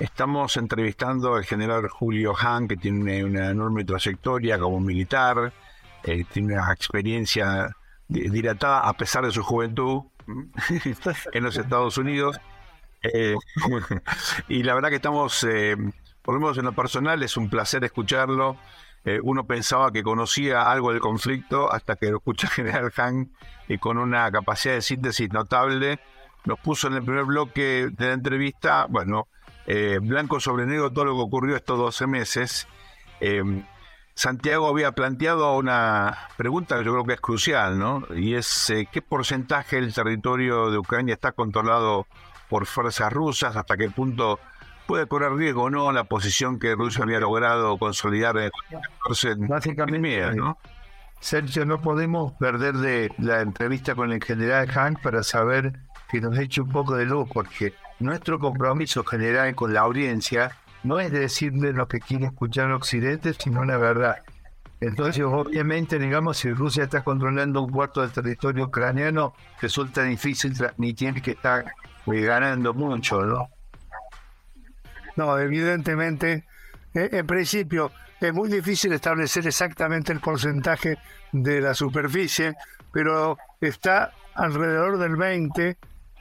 Estamos 0.00 0.56
entrevistando 0.56 1.34
al 1.34 1.44
general 1.44 1.88
Julio 1.88 2.34
Han, 2.38 2.68
que 2.68 2.78
tiene 2.78 3.22
una 3.22 3.50
enorme 3.50 3.84
trayectoria 3.84 4.58
como 4.58 4.80
militar, 4.80 5.52
eh, 6.04 6.24
tiene 6.32 6.54
una 6.54 6.72
experiencia 6.72 7.70
dilatada 8.08 8.80
a 8.80 8.94
pesar 8.94 9.26
de 9.26 9.30
su 9.30 9.42
juventud 9.42 10.04
en 11.34 11.44
los 11.44 11.58
Estados 11.58 11.98
Unidos. 11.98 12.40
Eh, 13.02 13.34
y 14.48 14.62
la 14.62 14.74
verdad 14.74 14.88
que 14.88 14.96
estamos 14.96 15.44
eh, 15.44 15.76
por 16.26 16.34
lo 16.34 16.40
menos 16.40 16.58
en 16.58 16.64
lo 16.64 16.72
personal 16.72 17.22
es 17.22 17.36
un 17.36 17.48
placer 17.48 17.84
escucharlo. 17.84 18.56
Eh, 19.04 19.20
uno 19.22 19.46
pensaba 19.46 19.92
que 19.92 20.02
conocía 20.02 20.62
algo 20.62 20.90
del 20.90 21.00
conflicto 21.00 21.72
hasta 21.72 21.94
que 21.94 22.10
lo 22.10 22.16
escucha 22.16 22.48
General 22.48 22.92
Han 22.96 23.30
y 23.68 23.78
con 23.78 23.96
una 23.96 24.28
capacidad 24.32 24.74
de 24.74 24.82
síntesis 24.82 25.32
notable. 25.32 26.00
Nos 26.44 26.58
puso 26.58 26.88
en 26.88 26.94
el 26.94 27.04
primer 27.04 27.24
bloque 27.24 27.90
de 27.92 28.06
la 28.08 28.12
entrevista, 28.12 28.86
bueno, 28.88 29.28
eh, 29.66 30.00
blanco 30.02 30.40
sobre 30.40 30.66
negro 30.66 30.90
todo 30.90 31.04
lo 31.04 31.14
que 31.14 31.22
ocurrió 31.22 31.54
estos 31.54 31.78
12 31.78 32.08
meses. 32.08 32.66
Eh, 33.20 33.62
Santiago 34.14 34.68
había 34.68 34.90
planteado 34.92 35.56
una 35.56 36.28
pregunta 36.36 36.76
que 36.76 36.84
yo 36.84 36.92
creo 36.92 37.04
que 37.04 37.12
es 37.12 37.20
crucial, 37.20 37.78
¿no? 37.78 38.02
Y 38.16 38.34
es 38.34 38.72
qué 38.90 39.02
porcentaje 39.02 39.76
del 39.76 39.94
territorio 39.94 40.70
de 40.72 40.78
Ucrania 40.78 41.14
está 41.14 41.32
controlado 41.32 42.06
por 42.48 42.66
fuerzas 42.66 43.12
rusas, 43.12 43.54
hasta 43.54 43.76
qué 43.76 43.90
punto 43.90 44.40
puede 44.86 45.06
correr 45.06 45.32
riesgo 45.32 45.64
o 45.64 45.70
no 45.70 45.92
la 45.92 46.04
posición 46.04 46.58
que 46.58 46.74
Rusia 46.74 47.04
había 47.04 47.20
logrado 47.20 47.76
consolidar 47.78 48.36
en, 48.38 48.50
Básicamente, 49.48 50.34
¿no? 50.34 50.58
Sergio, 51.20 51.64
no 51.64 51.80
podemos 51.80 52.32
perder 52.34 52.74
de 52.74 53.10
la 53.18 53.40
entrevista 53.40 53.94
con 53.94 54.12
el 54.12 54.22
general 54.22 54.68
Hank 54.68 55.00
para 55.00 55.22
saber 55.22 55.80
que 56.08 56.20
nos 56.20 56.38
eche 56.38 56.60
un 56.60 56.70
poco 56.70 56.94
de 56.94 57.06
luz, 57.06 57.28
porque 57.32 57.74
nuestro 57.98 58.38
compromiso 58.38 59.02
general 59.04 59.54
con 59.54 59.72
la 59.72 59.80
audiencia 59.80 60.52
no 60.84 61.00
es 61.00 61.10
decirle 61.10 61.72
lo 61.72 61.88
que 61.88 61.98
quiere 61.98 62.26
escuchar 62.26 62.70
Occidente, 62.70 63.34
sino 63.34 63.64
la 63.64 63.76
verdad. 63.76 64.18
Entonces, 64.80 65.24
obviamente, 65.24 65.98
digamos, 65.98 66.36
si 66.36 66.52
Rusia 66.52 66.84
está 66.84 67.02
controlando 67.02 67.62
un 67.62 67.72
cuarto 67.72 68.02
del 68.02 68.12
territorio 68.12 68.66
ucraniano, 68.66 69.34
resulta 69.60 70.02
difícil 70.02 70.56
transmitir 70.56 71.22
que 71.22 71.30
está 71.32 71.60
eh, 71.60 72.20
ganando 72.20 72.74
mucho, 72.74 73.22
¿no? 73.24 73.48
No, 75.16 75.38
evidentemente, 75.38 76.44
eh, 76.94 77.08
en 77.12 77.26
principio 77.26 77.90
es 78.20 78.32
muy 78.32 78.48
difícil 78.48 78.92
establecer 78.92 79.46
exactamente 79.46 80.12
el 80.12 80.20
porcentaje 80.20 80.98
de 81.32 81.60
la 81.60 81.74
superficie, 81.74 82.54
pero 82.92 83.36
está 83.60 84.12
alrededor 84.34 84.98
del 84.98 85.16
20, 85.16 85.76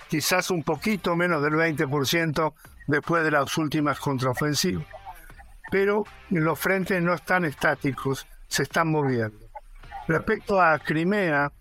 quizás 0.08 0.50
un 0.52 0.64
poquito 0.64 1.16
menos 1.16 1.42
del 1.42 1.54
20% 1.54 2.54
después 2.88 3.24
de 3.24 3.32
las 3.32 3.58
últimas 3.58 4.00
contraofensivas. 4.00 4.86
Pero 5.72 6.06
los 6.30 6.60
frentes 6.60 7.02
no 7.02 7.14
están 7.14 7.46
estáticos, 7.46 8.28
se 8.48 8.64
están 8.64 8.92
moviendo. 8.92 9.46
Respecto 10.08 10.62
a 10.62 10.78
Crimea, 10.80 11.52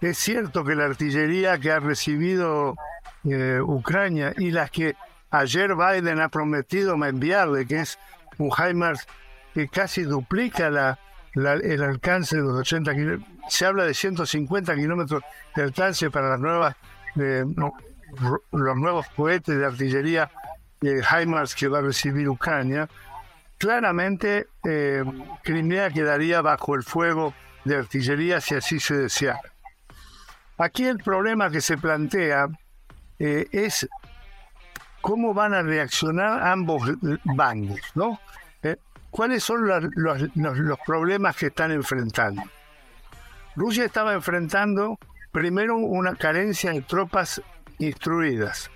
es 0.00 0.18
cierto 0.18 0.62
que 0.62 0.74
la 0.74 0.84
artillería 0.84 1.58
que 1.58 1.70
ha 1.70 1.80
recibido 1.80 2.76
eh, 3.24 3.58
Ucrania 3.60 4.34
y 4.36 4.50
las 4.50 4.70
que 4.70 4.94
Ayer 5.38 5.74
Biden 5.74 6.20
ha 6.20 6.28
prometido 6.28 6.94
enviarle, 7.04 7.66
que 7.66 7.80
es 7.80 7.98
un 8.38 8.50
HIMARS 8.50 9.06
que 9.52 9.68
casi 9.68 10.02
duplica 10.02 10.70
la, 10.70 10.98
el 11.34 11.82
alcance 11.82 12.36
de 12.36 12.42
los 12.42 12.60
80 12.60 12.94
kilómetros. 12.94 13.28
Se 13.48 13.66
habla 13.66 13.84
de 13.84 13.92
150 13.92 14.74
kilómetros 14.74 15.22
de 15.54 15.62
alcance 15.62 16.10
para 16.10 16.30
las 16.30 16.40
nuevas, 16.40 16.76
los 17.14 18.76
nuevos 18.76 19.06
cohetes 19.14 19.58
de 19.58 19.66
artillería 19.66 20.30
de 20.80 21.02
HIMARS 21.02 21.54
que 21.54 21.68
va 21.68 21.78
a 21.78 21.82
recibir 21.82 22.28
Ucrania. 22.28 22.88
Claramente, 23.58 24.48
eh, 24.64 25.04
Crimea 25.42 25.90
quedaría 25.90 26.40
bajo 26.40 26.74
el 26.74 26.82
fuego 26.82 27.34
de 27.64 27.76
artillería 27.76 28.40
si 28.40 28.54
así 28.54 28.80
se 28.80 28.96
deseara. 28.96 29.52
Aquí 30.58 30.86
el 30.86 30.98
problema 30.98 31.50
que 31.50 31.60
se 31.60 31.76
plantea 31.76 32.48
eh, 33.18 33.46
es 33.52 33.86
cómo 35.06 35.32
van 35.32 35.54
a 35.54 35.62
reaccionar 35.62 36.42
ambos 36.42 36.82
bandos, 37.22 37.78
¿no? 37.94 38.18
Eh, 38.60 38.74
¿Cuáles 39.08 39.44
son 39.44 39.68
los, 39.68 40.78
problemas 40.84 41.36
que 41.36 41.46
están 41.46 41.70
enfrentando? 41.70 42.42
Rusia 43.54 43.84
estaba 43.84 44.14
enfrentando 44.14 44.98
primero 45.30 45.76
una 45.76 46.16
carencia 46.16 46.72
de 46.72 46.82
tropas 46.82 47.40
instruidas. 47.78 48.68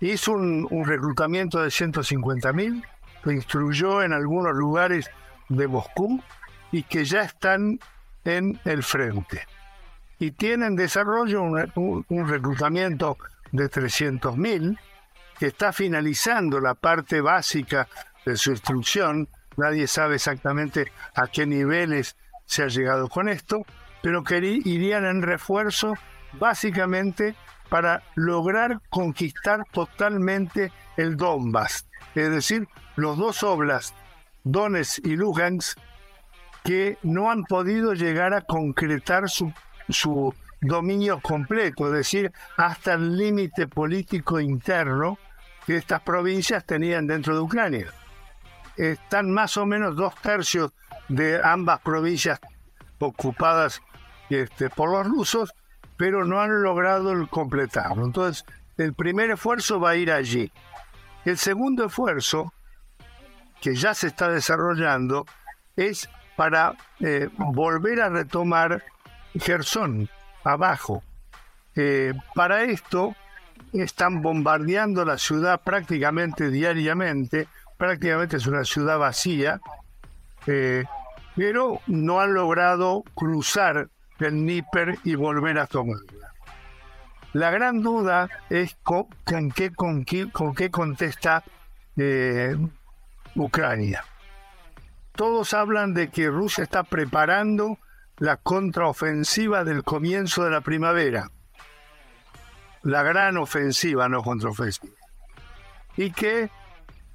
Hizo 0.00 0.32
un, 0.32 0.84
reclutamiento 0.86 1.62
de 1.62 1.68
150.000, 1.68 2.82
lo 3.24 3.32
instruyó 3.32 4.02
en 4.02 4.14
algunos 4.14 4.56
lugares 4.56 5.10
de 5.50 5.68
Moscú 5.68 6.18
y 6.72 6.82
que 6.82 7.04
ya 7.04 7.20
están 7.20 7.78
en 8.24 8.58
el 8.64 8.82
frente. 8.82 9.42
Y 10.18 10.30
tienen 10.30 10.76
desarrollo 10.76 11.42
un, 11.42 12.06
un 12.08 12.26
reclutamiento 12.26 13.18
de 13.52 13.70
300.000 13.70 14.78
que 15.38 15.46
está 15.46 15.72
finalizando 15.72 16.60
la 16.60 16.74
parte 16.74 17.20
básica 17.20 17.88
de 18.24 18.36
su 18.36 18.50
instrucción. 18.50 19.28
Nadie 19.56 19.86
sabe 19.86 20.16
exactamente 20.16 20.92
a 21.14 21.28
qué 21.28 21.46
niveles 21.46 22.16
se 22.44 22.62
ha 22.62 22.68
llegado 22.68 23.08
con 23.08 23.28
esto, 23.28 23.64
pero 24.02 24.22
que 24.22 24.38
irían 24.38 25.04
en 25.04 25.22
refuerzo 25.22 25.94
básicamente 26.38 27.34
para 27.68 28.02
lograr 28.14 28.80
conquistar 28.90 29.64
totalmente 29.72 30.72
el 30.96 31.16
Donbass, 31.16 31.86
es 32.14 32.30
decir, 32.30 32.68
los 32.94 33.18
dos 33.18 33.42
oblas, 33.42 33.94
Donetsk 34.44 35.04
y 35.04 35.16
Lugansk, 35.16 35.78
que 36.64 36.98
no 37.02 37.30
han 37.30 37.44
podido 37.44 37.94
llegar 37.94 38.34
a 38.34 38.42
concretar 38.42 39.28
su, 39.28 39.52
su 39.88 40.34
dominio 40.60 41.20
completo, 41.20 41.86
es 41.86 41.92
decir, 41.92 42.32
hasta 42.56 42.94
el 42.94 43.16
límite 43.16 43.66
político 43.66 44.40
interno 44.40 45.18
que 45.66 45.76
estas 45.76 46.00
provincias 46.00 46.64
tenían 46.64 47.06
dentro 47.06 47.34
de 47.34 47.40
Ucrania. 47.40 47.92
Están 48.76 49.32
más 49.32 49.56
o 49.56 49.66
menos 49.66 49.96
dos 49.96 50.14
tercios 50.22 50.72
de 51.08 51.40
ambas 51.42 51.80
provincias 51.80 52.38
ocupadas 52.98 53.82
este, 54.30 54.70
por 54.70 54.90
los 54.90 55.06
rusos, 55.06 55.52
pero 55.96 56.24
no 56.24 56.40
han 56.40 56.62
logrado 56.62 57.26
completarlo. 57.28 58.04
Entonces, 58.04 58.44
el 58.76 58.94
primer 58.94 59.30
esfuerzo 59.30 59.80
va 59.80 59.90
a 59.90 59.96
ir 59.96 60.12
allí. 60.12 60.52
El 61.24 61.38
segundo 61.38 61.86
esfuerzo, 61.86 62.52
que 63.60 63.74
ya 63.74 63.94
se 63.94 64.08
está 64.08 64.28
desarrollando, 64.28 65.26
es 65.74 66.08
para 66.36 66.76
eh, 67.00 67.28
volver 67.36 68.02
a 68.02 68.08
retomar 68.10 68.84
Gerson, 69.34 70.08
abajo. 70.44 71.02
Eh, 71.74 72.12
para 72.34 72.62
esto 72.62 73.16
están 73.72 74.22
bombardeando 74.22 75.04
la 75.04 75.18
ciudad 75.18 75.60
prácticamente 75.62 76.50
diariamente, 76.50 77.48
prácticamente 77.76 78.36
es 78.36 78.46
una 78.46 78.64
ciudad 78.64 78.98
vacía, 78.98 79.60
eh, 80.46 80.84
pero 81.34 81.80
no 81.86 82.20
han 82.20 82.34
logrado 82.34 83.04
cruzar 83.14 83.88
el 84.18 84.44
Níper 84.44 84.98
y 85.04 85.14
volver 85.14 85.58
a 85.58 85.66
tomarla. 85.66 86.32
La 87.32 87.50
gran 87.50 87.82
duda 87.82 88.30
es 88.48 88.76
con, 88.82 89.06
qué, 89.54 89.70
con, 89.70 90.04
qué, 90.06 90.70
contesta 90.70 91.44
eh, 91.96 92.56
Ucrania. 93.34 94.04
Todos 95.12 95.52
hablan 95.52 95.92
de 95.92 96.08
que 96.08 96.28
Rusia 96.28 96.64
está 96.64 96.82
preparando 96.82 97.78
la 98.18 98.38
contraofensiva 98.38 99.64
del 99.64 99.84
comienzo 99.84 100.44
de 100.44 100.50
la 100.50 100.62
primavera. 100.62 101.30
La 102.86 103.02
gran 103.02 103.36
ofensiva, 103.36 104.08
no 104.08 104.22
contraofensiva. 104.22 104.94
Y 105.96 106.12
que 106.12 106.50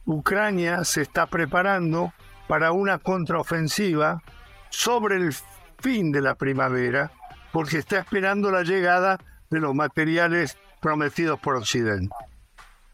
Ucrania 0.03 0.84
se 0.84 1.01
está 1.01 1.27
preparando 1.27 2.12
para 2.49 2.73
una 2.73 2.97
contraofensiva 2.97 4.21
sobre 4.69 5.15
el 5.15 5.34
fin 5.79 6.12
de 6.12 6.19
la 6.19 6.36
primavera, 6.36 7.13
porque 7.53 7.77
está 7.77 7.99
esperando 7.99 8.51
la 8.51 8.63
llegada 8.63 9.17
de 9.49 9.62
los 9.62 9.73
materiales 9.73 10.57
prometidos 10.81 11.39
por 11.39 11.55
Occidente. 11.55 12.13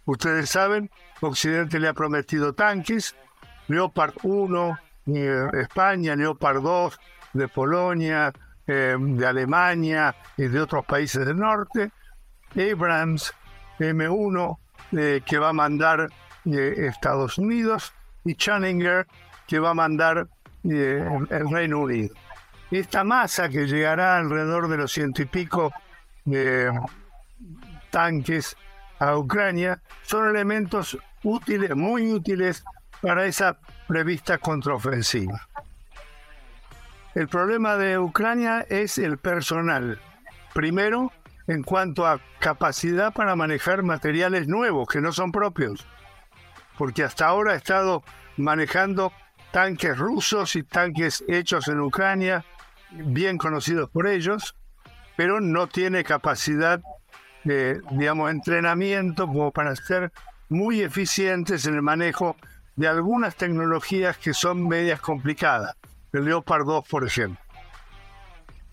Ustedes 0.06 0.48
saben, 0.48 0.92
Occidente 1.22 1.80
le 1.80 1.88
ha 1.88 1.94
prometido 1.94 2.54
tanques, 2.54 3.16
Leopard 3.70 4.14
1, 4.22 4.80
eh, 5.08 5.48
España, 5.62 6.16
Leopard 6.16 6.62
2, 6.62 7.00
de 7.34 7.48
Polonia, 7.48 8.32
eh, 8.68 8.96
de 9.00 9.26
Alemania 9.26 10.16
y 10.38 10.44
de 10.44 10.62
otros 10.62 10.86
países 10.86 11.26
del 11.26 11.38
norte, 11.38 11.92
Abrams 12.58 13.34
M1 13.80 14.58
eh, 14.94 15.22
que 15.26 15.38
va 15.38 15.50
a 15.50 15.54
mandar 15.54 16.10
eh, 16.46 16.88
Estados 16.90 17.38
Unidos 17.38 17.94
y 18.26 18.36
Challenger 18.36 19.08
que 19.48 19.60
va 19.60 19.72
a 19.72 19.74
mandar 19.74 20.28
el 20.64 21.50
Reino 21.50 21.80
Unido. 21.80 22.14
Esta 22.70 23.06
masa 23.06 23.48
que 23.48 23.68
llegará 23.68 24.18
alrededor 24.18 24.68
de 24.68 24.78
los 24.78 24.92
ciento 24.92 25.22
y 25.22 25.26
pico 25.26 25.72
tanques 27.90 28.58
a 29.00 29.16
Ucrania 29.18 29.82
son 30.04 30.30
elementos 30.30 30.98
útiles, 31.24 31.76
muy 31.76 32.12
útiles 32.12 32.64
para 33.02 33.26
esa 33.26 33.58
prevista 33.88 34.38
contraofensiva. 34.38 35.48
El 37.16 37.28
problema 37.28 37.76
de 37.78 37.98
Ucrania 37.98 38.66
es 38.70 38.98
el 38.98 39.18
personal. 39.18 40.00
Primero, 40.54 41.12
en 41.48 41.64
cuanto 41.64 42.06
a 42.06 42.20
capacidad 42.40 43.14
para 43.14 43.36
manejar 43.36 43.84
materiales 43.84 44.48
nuevos 44.48 44.88
que 44.88 45.02
no 45.02 45.12
son 45.12 45.32
propios. 45.32 45.86
Porque 46.78 47.04
hasta 47.04 47.28
ahora 47.28 47.54
ha 47.54 47.56
estado 47.56 48.04
manejando 48.38 49.12
tanques 49.52 49.98
rusos 49.98 50.56
y 50.56 50.64
tanques 50.64 51.24
hechos 51.28 51.68
en 51.68 51.80
Ucrania, 51.80 52.46
bien 52.92 53.38
conocidos 53.38 53.90
por 53.90 54.08
ellos, 54.08 54.56
pero 55.16 55.42
no 55.42 55.68
tiene 55.68 56.04
capacidad 56.04 56.82
de, 57.44 57.82
digamos, 57.92 58.30
entrenamiento 58.30 59.26
como 59.26 59.52
para 59.52 59.76
ser 59.76 60.12
muy 60.50 60.82
eficientes 60.82 61.66
en 61.66 61.76
el 61.76 61.82
manejo 61.82 62.36
de 62.76 62.88
algunas 62.88 63.36
tecnologías 63.36 64.18
que 64.18 64.34
son 64.34 64.68
medias 64.68 65.02
complicadas 65.02 65.76
el 66.14 66.26
Leopard 66.26 66.66
2, 66.66 66.88
por 66.88 67.06
ejemplo. 67.06 67.40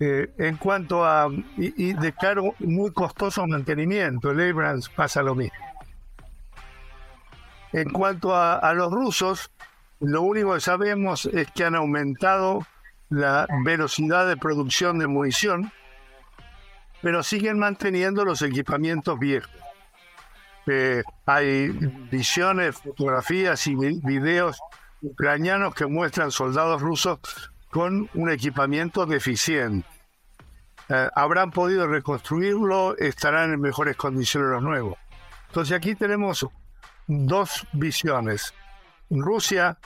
Eh, 0.00 0.32
en 0.38 0.56
cuanto 0.56 1.04
a, 1.04 1.28
y, 1.56 1.92
de 1.92 2.12
claro, 2.12 2.54
muy 2.58 2.92
costoso 2.92 3.46
mantenimiento, 3.46 4.30
el 4.30 4.50
Abrams 4.50 4.88
pasa 4.88 5.22
lo 5.22 5.34
mismo. 5.34 5.56
En 7.72 7.90
cuanto 7.90 8.34
a, 8.34 8.72
los 8.74 8.92
rusos, 8.92 9.50
lo 10.00 10.22
único 10.22 10.54
que 10.54 10.60
sabemos 10.60 11.26
es 11.26 11.50
que 11.52 11.64
han 11.64 11.74
aumentado 11.74 12.66
la 13.08 13.46
velocidad 13.64 14.28
de 14.28 14.36
producción 14.36 14.98
de 14.98 15.06
munición, 15.06 15.72
pero 17.02 17.22
siguen 17.22 17.58
manteniendo 17.58 18.24
los 18.24 18.42
equipamientos 18.42 19.18
viejos. 19.18 19.50
Eh, 20.66 21.02
hay 21.26 21.68
visiones, 22.10 22.76
fotografías 22.76 23.66
y 23.66 23.74
videos 23.74 24.58
ucranianos 25.02 25.74
que 25.74 25.86
muestran 25.86 26.30
soldados 26.30 26.80
rusos 26.80 27.52
con 27.74 28.08
un 28.14 28.30
equipamiento 28.30 29.04
deficiente. 29.04 29.88
Eh, 30.88 31.08
habrán 31.12 31.50
podido 31.50 31.88
reconstruirlo, 31.88 32.96
estarán 32.98 33.52
en 33.52 33.60
mejores 33.60 33.96
condiciones 33.96 34.48
los 34.48 34.62
nuevos. 34.62 34.96
Entonces 35.48 35.76
aquí 35.76 35.96
tenemos 35.96 36.46
dos 37.08 37.66
visiones. 37.72 38.54
Rusia 39.10 39.76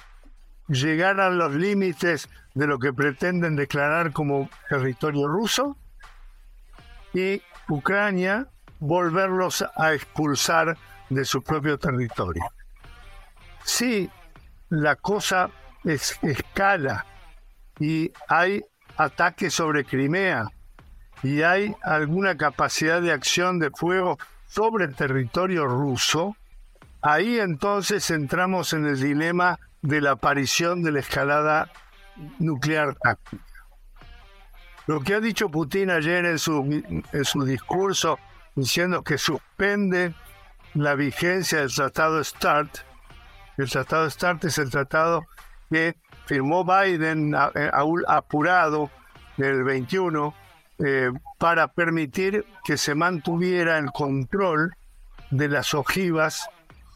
llegar 0.68 1.18
a 1.18 1.30
los 1.30 1.54
límites 1.54 2.28
de 2.52 2.66
lo 2.66 2.78
que 2.78 2.92
pretenden 2.92 3.56
declarar 3.56 4.12
como 4.12 4.50
territorio 4.68 5.26
ruso 5.26 5.78
y 7.14 7.40
Ucrania 7.70 8.48
volverlos 8.80 9.64
a 9.74 9.94
expulsar 9.94 10.76
de 11.08 11.24
su 11.24 11.42
propio 11.42 11.78
territorio. 11.78 12.44
Sí 13.64 14.10
la 14.68 14.96
cosa 14.96 15.48
es, 15.84 16.18
escala 16.20 17.06
y 17.80 18.12
hay 18.28 18.64
ataques 18.96 19.54
sobre 19.54 19.84
Crimea 19.84 20.50
y 21.22 21.42
hay 21.42 21.74
alguna 21.82 22.36
capacidad 22.36 23.00
de 23.02 23.12
acción 23.12 23.58
de 23.58 23.70
fuego 23.70 24.18
sobre 24.48 24.86
el 24.86 24.94
territorio 24.94 25.66
ruso, 25.66 26.36
ahí 27.02 27.38
entonces 27.38 28.10
entramos 28.10 28.72
en 28.72 28.86
el 28.86 29.00
dilema 29.00 29.58
de 29.82 30.00
la 30.00 30.12
aparición 30.12 30.82
de 30.82 30.92
la 30.92 31.00
escalada 31.00 31.70
nuclear 32.38 32.94
táctica. 32.96 33.44
Lo 34.86 35.00
que 35.00 35.14
ha 35.14 35.20
dicho 35.20 35.50
Putin 35.50 35.90
ayer 35.90 36.24
en 36.24 36.38
su, 36.38 36.62
en 37.12 37.24
su 37.24 37.44
discurso, 37.44 38.18
diciendo 38.54 39.02
que 39.02 39.18
suspende 39.18 40.14
la 40.74 40.94
vigencia 40.94 41.58
del 41.58 41.72
Tratado 41.72 42.24
START, 42.24 42.78
el 43.58 43.68
Tratado 43.68 44.08
START 44.08 44.44
es 44.44 44.58
el 44.58 44.70
tratado 44.70 45.26
que 45.70 45.96
firmó 46.28 46.62
Biden 46.62 47.34
eh, 47.34 47.70
apurado 48.06 48.90
del 49.38 49.64
21 49.64 50.34
eh, 50.78 51.10
para 51.38 51.68
permitir 51.68 52.44
que 52.64 52.76
se 52.76 52.94
mantuviera 52.94 53.78
el 53.78 53.90
control 53.92 54.74
de 55.30 55.48
las 55.48 55.72
ojivas 55.72 56.50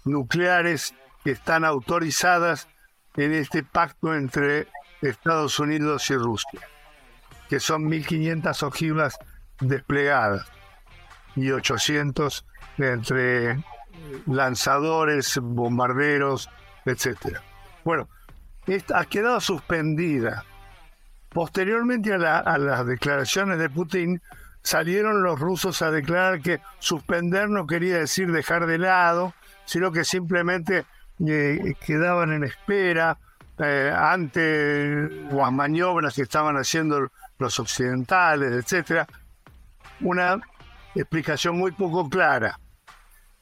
nucleares 0.04 0.94
que 1.24 1.30
están 1.30 1.64
autorizadas 1.64 2.68
en 3.16 3.32
este 3.32 3.62
pacto 3.62 4.14
entre 4.14 4.68
Estados 5.00 5.58
Unidos 5.58 6.10
y 6.10 6.16
Rusia, 6.16 6.60
que 7.48 7.58
son 7.58 7.90
1.500 7.90 8.62
ojivas 8.62 9.18
desplegadas 9.60 10.46
y 11.36 11.50
800 11.50 12.44
entre 12.76 13.64
lanzadores, 14.26 15.38
bombarderos, 15.40 16.50
etcétera. 16.84 17.42
Bueno, 17.84 18.08
ha 18.94 19.04
quedado 19.06 19.40
suspendida. 19.40 20.44
Posteriormente 21.28 22.12
a, 22.14 22.58
las 22.58 22.86
declaraciones 22.86 23.58
de 23.58 23.70
Putin, 23.70 24.20
salieron 24.62 25.22
los 25.22 25.40
rusos 25.40 25.82
a 25.82 25.90
declarar 25.90 26.40
que 26.40 26.60
suspender 26.78 27.48
no 27.48 27.66
quería 27.66 27.98
decir 27.98 28.30
dejar 28.30 28.66
de 28.66 28.78
lado, 28.78 29.34
sino 29.64 29.90
que 29.90 30.04
simplemente 30.04 30.84
eh, 31.26 31.74
quedaban 31.84 32.32
en 32.32 32.44
espera 32.44 33.18
eh, 33.58 33.92
ante 33.94 35.08
las 35.30 35.52
maniobras 35.52 36.14
que 36.14 36.22
estaban 36.22 36.56
haciendo 36.56 37.10
los 37.38 37.60
occidentales, 37.60 38.52
etcétera, 38.52 39.06
una 40.00 40.40
explicación 40.94 41.58
muy 41.58 41.72
poco 41.72 42.08
clara. 42.08 42.58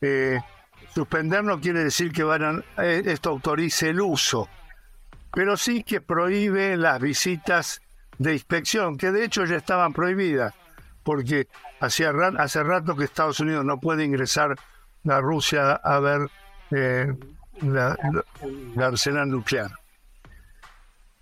Eh, 0.00 0.40
suspender 0.94 1.44
no 1.44 1.60
quiere 1.60 1.84
decir 1.84 2.12
que 2.12 2.22
van 2.22 2.64
eh, 2.78 3.02
esto 3.06 3.30
autorice 3.30 3.90
el 3.90 4.00
uso, 4.00 4.48
pero 5.32 5.56
sí 5.56 5.82
que 5.82 6.00
prohíbe 6.00 6.76
las 6.76 7.00
visitas 7.00 7.82
de 8.18 8.34
inspección, 8.34 8.96
que 8.96 9.12
de 9.12 9.24
hecho 9.24 9.44
ya 9.44 9.56
estaban 9.56 9.92
prohibidas, 9.92 10.54
porque 11.02 11.48
hacía 11.80 12.12
hace 12.38 12.62
rato 12.62 12.96
que 12.96 13.04
Estados 13.04 13.40
Unidos 13.40 13.64
no 13.64 13.80
puede 13.80 14.04
ingresar 14.04 14.56
a 15.08 15.20
Rusia 15.20 15.72
a 15.72 16.00
ver 16.00 16.28
eh, 16.70 17.14
la, 17.62 17.96
arsenal 18.78 19.30
nuclear. 19.30 19.70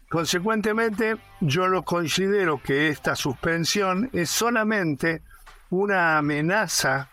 Consecuentemente, 0.09 1.16
yo 1.40 1.68
lo 1.68 1.83
considero 1.83 2.61
que 2.62 2.88
esta 2.88 3.14
suspensión 3.14 4.09
es 4.12 4.31
solamente 4.31 5.23
una 5.71 6.16
amenaza 6.16 7.11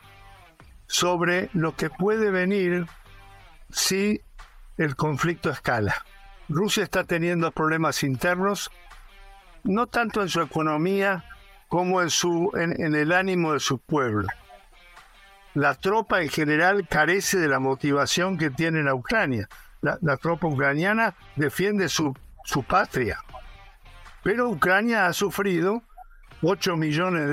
sobre 0.88 1.50
lo 1.54 1.76
que 1.76 1.90
puede 1.90 2.32
venir 2.32 2.88
si 3.70 4.22
el 4.78 4.96
conflicto 4.96 5.50
escala. 5.50 6.06
Rusia 6.50 6.84
está 6.84 7.04
teniendo 7.04 7.52
problemas 7.52 8.04
internos, 8.04 8.72
no 9.64 9.88
tanto 9.88 10.22
en 10.22 10.30
su 10.30 10.42
economía 10.42 11.26
como 11.68 12.02
en, 12.02 12.10
su, 12.10 12.52
en, 12.56 12.96
el 12.96 13.12
ánimo 13.12 13.54
de 13.54 13.60
su 13.60 13.80
pueblo. 13.80 14.28
La 15.54 15.74
tropa 15.74 16.22
en 16.22 16.30
general 16.30 16.88
carece 16.88 17.38
de 17.38 17.48
la 17.48 17.60
motivación 17.60 18.38
que 18.38 18.50
tiene 18.50 18.84
la 18.84 18.94
Ucrania. 18.94 19.48
La, 19.82 20.18
tropa 20.18 20.48
ucraniana 20.48 21.14
defiende 21.36 21.90
su, 21.90 22.14
su 22.44 22.64
patria. 22.64 23.20
Pero 24.24 24.50
Ucrania 24.50 25.06
ha 25.06 25.14
sufrido 25.14 25.84
8 26.42 26.76
millones 26.76 27.30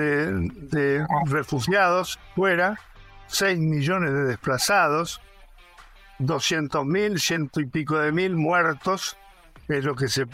de, 0.70 1.06
refugiados 1.26 2.18
fuera, 2.34 2.78
6 3.28 3.58
millones 3.58 4.12
de 4.12 4.24
desplazados, 4.24 5.20
200 6.26 6.84
mil, 6.86 7.18
ciento 7.18 7.60
y 7.60 7.66
pico 7.66 7.98
de 7.98 8.12
mil 8.12 8.36
muertos, 8.36 9.16
es 9.68 9.84
lo 9.84 9.94
que 9.94 10.08
se 10.08 10.26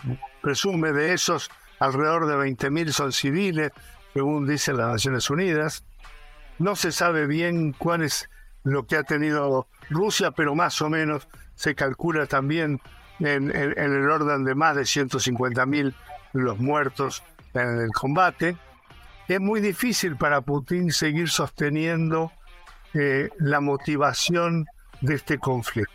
presume 0.42 0.92
de 0.92 1.12
esos, 1.12 1.51
alrededor 1.79 2.27
de 2.27 2.37
20 2.37 2.70
mil 2.70 2.92
son 2.92 3.12
civiles, 3.12 3.72
según 4.12 4.46
dicen 4.46 4.77
las 4.77 4.88
Naciones 4.88 5.31
Unidas. 5.31 5.85
No 6.59 6.77
se 6.77 6.92
sabe 6.92 7.27
bien 7.27 7.72
cuál 7.72 8.03
es 8.03 8.29
lo 8.64 8.87
que 8.87 8.96
ha 8.96 9.03
tenido 9.05 9.68
Rusia, 9.90 10.33
pero 10.33 10.55
más 10.55 10.81
o 10.83 10.90
menos 10.90 11.29
se 11.55 11.74
calcula 11.74 12.27
también 12.27 12.81
en, 13.20 13.51
el 13.55 14.11
orden 14.11 14.44
de 14.44 14.55
más 14.55 14.77
de 14.77 14.85
150 14.85 15.66
mil 15.66 15.94
los 16.33 16.59
muertos 16.59 17.22
en 17.55 17.81
el 17.81 17.90
combate 17.90 18.57
es 19.29 19.40
muy 19.40 19.61
difícil 19.61 20.16
para 20.16 20.40
Putin 20.40 20.90
seguir 20.90 21.29
sosteniendo 21.29 22.33
eh, 22.94 23.29
la 23.38 23.61
motivación 23.61 24.66
de 25.00 25.14
este 25.14 25.38
conflicto. 25.38 25.92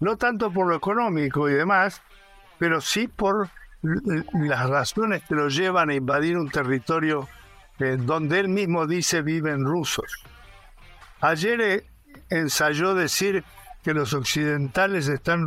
No 0.00 0.16
tanto 0.16 0.52
por 0.52 0.68
lo 0.68 0.76
económico 0.76 1.48
y 1.48 1.54
demás, 1.54 2.02
pero 2.58 2.80
sí 2.80 3.08
por 3.08 3.48
las 3.82 4.68
razones 4.68 5.22
que 5.24 5.34
lo 5.34 5.48
llevan 5.48 5.90
a 5.90 5.94
invadir 5.94 6.36
un 6.36 6.50
territorio 6.50 7.28
eh, 7.78 7.96
donde 7.98 8.40
él 8.40 8.48
mismo 8.48 8.86
dice 8.86 9.22
viven 9.22 9.64
rusos. 9.64 10.24
Ayer 11.20 11.60
eh, 11.60 11.86
ensayó 12.30 12.94
decir 12.94 13.44
que 13.82 13.94
los 13.94 14.14
occidentales 14.14 15.08
están 15.08 15.46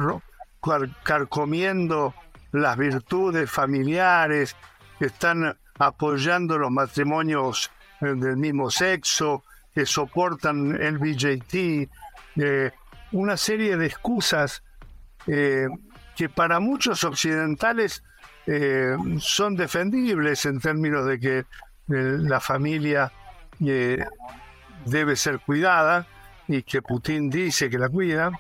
carcomiendo 1.04 2.14
las 2.52 2.78
virtudes 2.78 3.50
familiares, 3.50 4.56
están 5.00 5.58
apoyando 5.80 6.58
los 6.58 6.72
matrimonios 6.72 7.72
eh, 8.02 8.14
del 8.16 8.38
mismo 8.38 8.70
sexo, 8.70 9.44
que 9.74 9.86
soportan 9.86 10.82
el 10.82 10.98
BJT, 10.98 11.90
eh, 12.38 12.72
una 13.12 13.38
serie 13.38 13.78
de 13.78 13.86
excusas 13.88 14.64
eh, 15.28 15.68
que 16.16 16.30
para 16.30 16.60
muchos 16.60 17.04
occidentales 17.04 18.04
son 19.20 19.56
defendibles 19.56 20.46
en 20.46 20.60
términos 20.60 21.06
de 21.06 21.20
que 21.20 21.46
la 21.88 22.40
familia 22.40 23.12
debe 24.86 25.16
ser 25.16 25.40
cuidada 25.40 26.08
y 26.48 26.64
que 26.64 26.82
Putin 26.82 27.30
dice 27.30 27.70
que 27.70 27.78
la 27.78 27.88
cuida, 27.88 28.32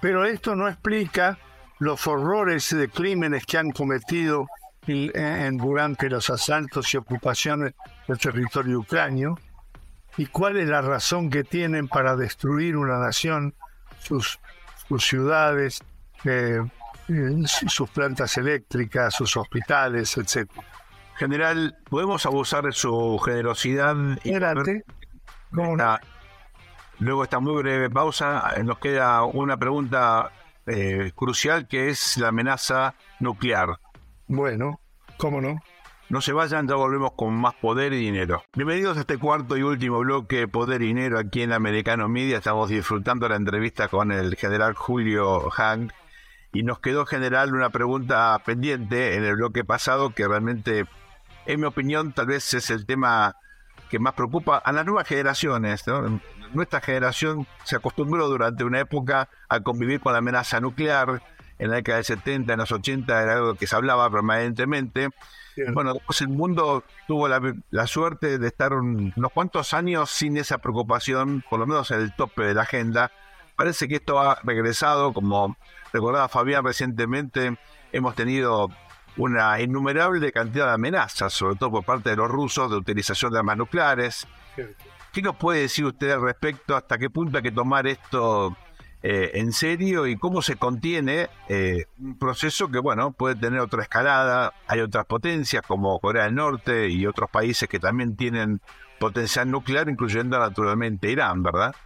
pero 0.00 0.24
esto 0.24 0.54
no 0.54 0.68
explica 0.68 1.38
los 1.78 2.06
horrores 2.06 2.74
de 2.74 2.88
crímenes 2.88 3.46
que 3.46 3.58
han 3.58 3.70
cometido 3.70 4.46
en, 4.86 5.56
durante 5.56 6.10
los 6.10 6.28
asaltos 6.30 6.92
y 6.92 6.98
ocupaciones 6.98 7.74
del 8.06 8.18
territorio 8.18 8.80
ucranio 8.80 9.38
y 10.16 10.26
cuál 10.26 10.56
es 10.56 10.68
la 10.68 10.80
razón 10.82 11.30
que 11.30 11.44
tienen 11.44 11.88
para 11.88 12.16
destruir 12.16 12.76
una 12.76 12.98
nación, 12.98 13.54
sus, 13.98 14.38
sus 14.88 15.04
ciudades, 15.04 15.82
eh, 16.24 16.60
eh, 17.08 17.42
sus 17.46 17.90
plantas 17.90 18.36
eléctricas, 18.38 19.14
sus 19.14 19.36
hospitales, 19.36 20.16
etc. 20.16 20.50
General, 21.16 21.76
¿podemos 21.88 22.24
abusar 22.26 22.64
de 22.64 22.72
su 22.72 23.18
generosidad? 23.24 23.96
Adelante. 24.24 24.84
Luego 27.00 27.24
esta 27.24 27.40
muy 27.40 27.60
breve 27.62 27.90
pausa, 27.90 28.54
nos 28.62 28.78
queda 28.78 29.24
una 29.24 29.56
pregunta 29.56 30.30
eh, 30.66 31.12
crucial 31.14 31.66
que 31.66 31.88
es 31.88 32.16
la 32.18 32.28
amenaza 32.28 32.94
nuclear. 33.20 33.78
Bueno, 34.28 34.80
¿cómo 35.18 35.40
no? 35.40 35.60
No 36.10 36.20
se 36.20 36.34
vayan, 36.34 36.68
ya 36.68 36.74
volvemos 36.74 37.12
con 37.12 37.34
más 37.34 37.54
poder 37.54 37.94
y 37.94 37.98
dinero. 37.98 38.44
Bienvenidos 38.54 38.98
a 38.98 39.00
este 39.00 39.16
cuarto 39.16 39.56
y 39.56 39.62
último 39.62 40.00
bloque 40.00 40.46
Poder 40.46 40.82
y 40.82 40.88
Dinero 40.88 41.18
aquí 41.18 41.40
en 41.40 41.52
Americano 41.52 42.08
Media. 42.08 42.36
Estamos 42.36 42.68
disfrutando 42.68 43.26
la 43.26 43.36
entrevista 43.36 43.88
con 43.88 44.12
el 44.12 44.36
general 44.36 44.74
Julio 44.74 45.48
Hank 45.50 45.92
y 46.52 46.62
nos 46.62 46.80
quedó 46.80 47.06
general 47.06 47.54
una 47.54 47.70
pregunta 47.70 48.38
pendiente 48.44 49.16
en 49.16 49.24
el 49.24 49.36
bloque 49.36 49.64
pasado 49.64 50.10
que 50.10 50.28
realmente, 50.28 50.84
en 51.46 51.60
mi 51.60 51.66
opinión, 51.66 52.12
tal 52.12 52.26
vez 52.26 52.52
es 52.52 52.68
el 52.68 52.84
tema 52.84 53.36
que 53.88 53.98
más 53.98 54.12
preocupa 54.12 54.58
a 54.58 54.72
las 54.72 54.84
nuevas 54.84 55.08
generaciones. 55.08 55.84
Nuestra 56.52 56.82
generación 56.82 57.46
se 57.64 57.76
acostumbró 57.76 58.28
durante 58.28 58.62
una 58.62 58.78
época 58.78 59.30
a 59.48 59.60
convivir 59.60 60.00
con 60.00 60.12
la 60.12 60.18
amenaza 60.18 60.60
nuclear, 60.60 61.22
en 61.58 61.70
la 61.70 61.76
década 61.76 61.98
de 61.98 62.04
70, 62.04 62.52
en 62.52 62.58
los 62.58 62.72
80 62.72 63.22
era 63.22 63.34
algo 63.34 63.54
que 63.54 63.66
se 63.66 63.76
hablaba 63.76 64.10
permanentemente. 64.10 65.08
Bueno, 65.72 65.94
después 65.94 66.20
el 66.20 66.28
mundo 66.28 66.82
tuvo 67.06 67.28
la, 67.28 67.86
suerte 67.86 68.38
de 68.38 68.46
estar 68.48 68.72
unos 68.72 69.32
cuantos 69.32 69.72
años 69.72 70.10
sin 70.10 70.36
esa 70.36 70.58
preocupación, 70.58 71.44
por 71.48 71.60
lo 71.60 71.66
menos 71.66 71.90
en 71.92 72.00
el 72.00 72.14
tope 72.14 72.42
de 72.42 72.54
la 72.54 72.62
agenda. 72.62 73.12
Parece 73.54 73.86
que 73.86 73.96
esto 73.96 74.18
ha 74.18 74.40
regresado, 74.42 75.12
como 75.12 75.56
recordaba 75.92 76.28
Fabián 76.28 76.64
recientemente, 76.64 77.56
hemos 77.92 78.16
tenido 78.16 78.68
una 79.16 79.60
innumerable 79.60 80.32
cantidad 80.32 80.66
de 80.66 80.72
amenazas, 80.72 81.32
sobre 81.32 81.54
todo 81.54 81.70
por 81.70 81.84
parte 81.84 82.10
de 82.10 82.16
los 82.16 82.28
rusos, 82.28 82.68
de 82.68 82.76
utilización 82.76 83.32
de 83.32 83.38
armas 83.38 83.56
nucleares. 83.56 84.26
¿Qué 85.12 85.22
nos 85.22 85.36
puede 85.36 85.60
decir 85.60 85.84
usted 85.84 86.10
al 86.10 86.22
respecto? 86.22 86.74
¿Hasta 86.74 86.98
qué 86.98 87.10
punto 87.10 87.36
hay 87.36 87.44
que 87.44 87.52
tomar 87.52 87.86
esto 87.86 88.56
eh, 89.06 89.38
en 89.38 89.52
serio 89.52 90.06
y 90.06 90.16
cómo 90.16 90.40
se 90.40 90.56
contiene 90.56 91.28
eh, 91.50 91.84
un 91.98 92.18
proceso 92.18 92.70
que, 92.70 92.78
bueno, 92.78 93.12
puede 93.12 93.34
tener 93.34 93.60
otra 93.60 93.82
escalada. 93.82 94.54
Hay 94.66 94.80
otras 94.80 95.04
potencias 95.04 95.62
como 95.62 96.00
Corea 96.00 96.24
del 96.24 96.36
Norte 96.36 96.88
y 96.88 97.06
otros 97.06 97.28
países 97.28 97.68
que 97.68 97.78
también 97.78 98.16
tienen 98.16 98.62
potencial 98.98 99.50
nuclear, 99.50 99.90
incluyendo 99.90 100.38
naturalmente 100.38 101.10
Irán, 101.10 101.42
¿verdad? 101.42 101.76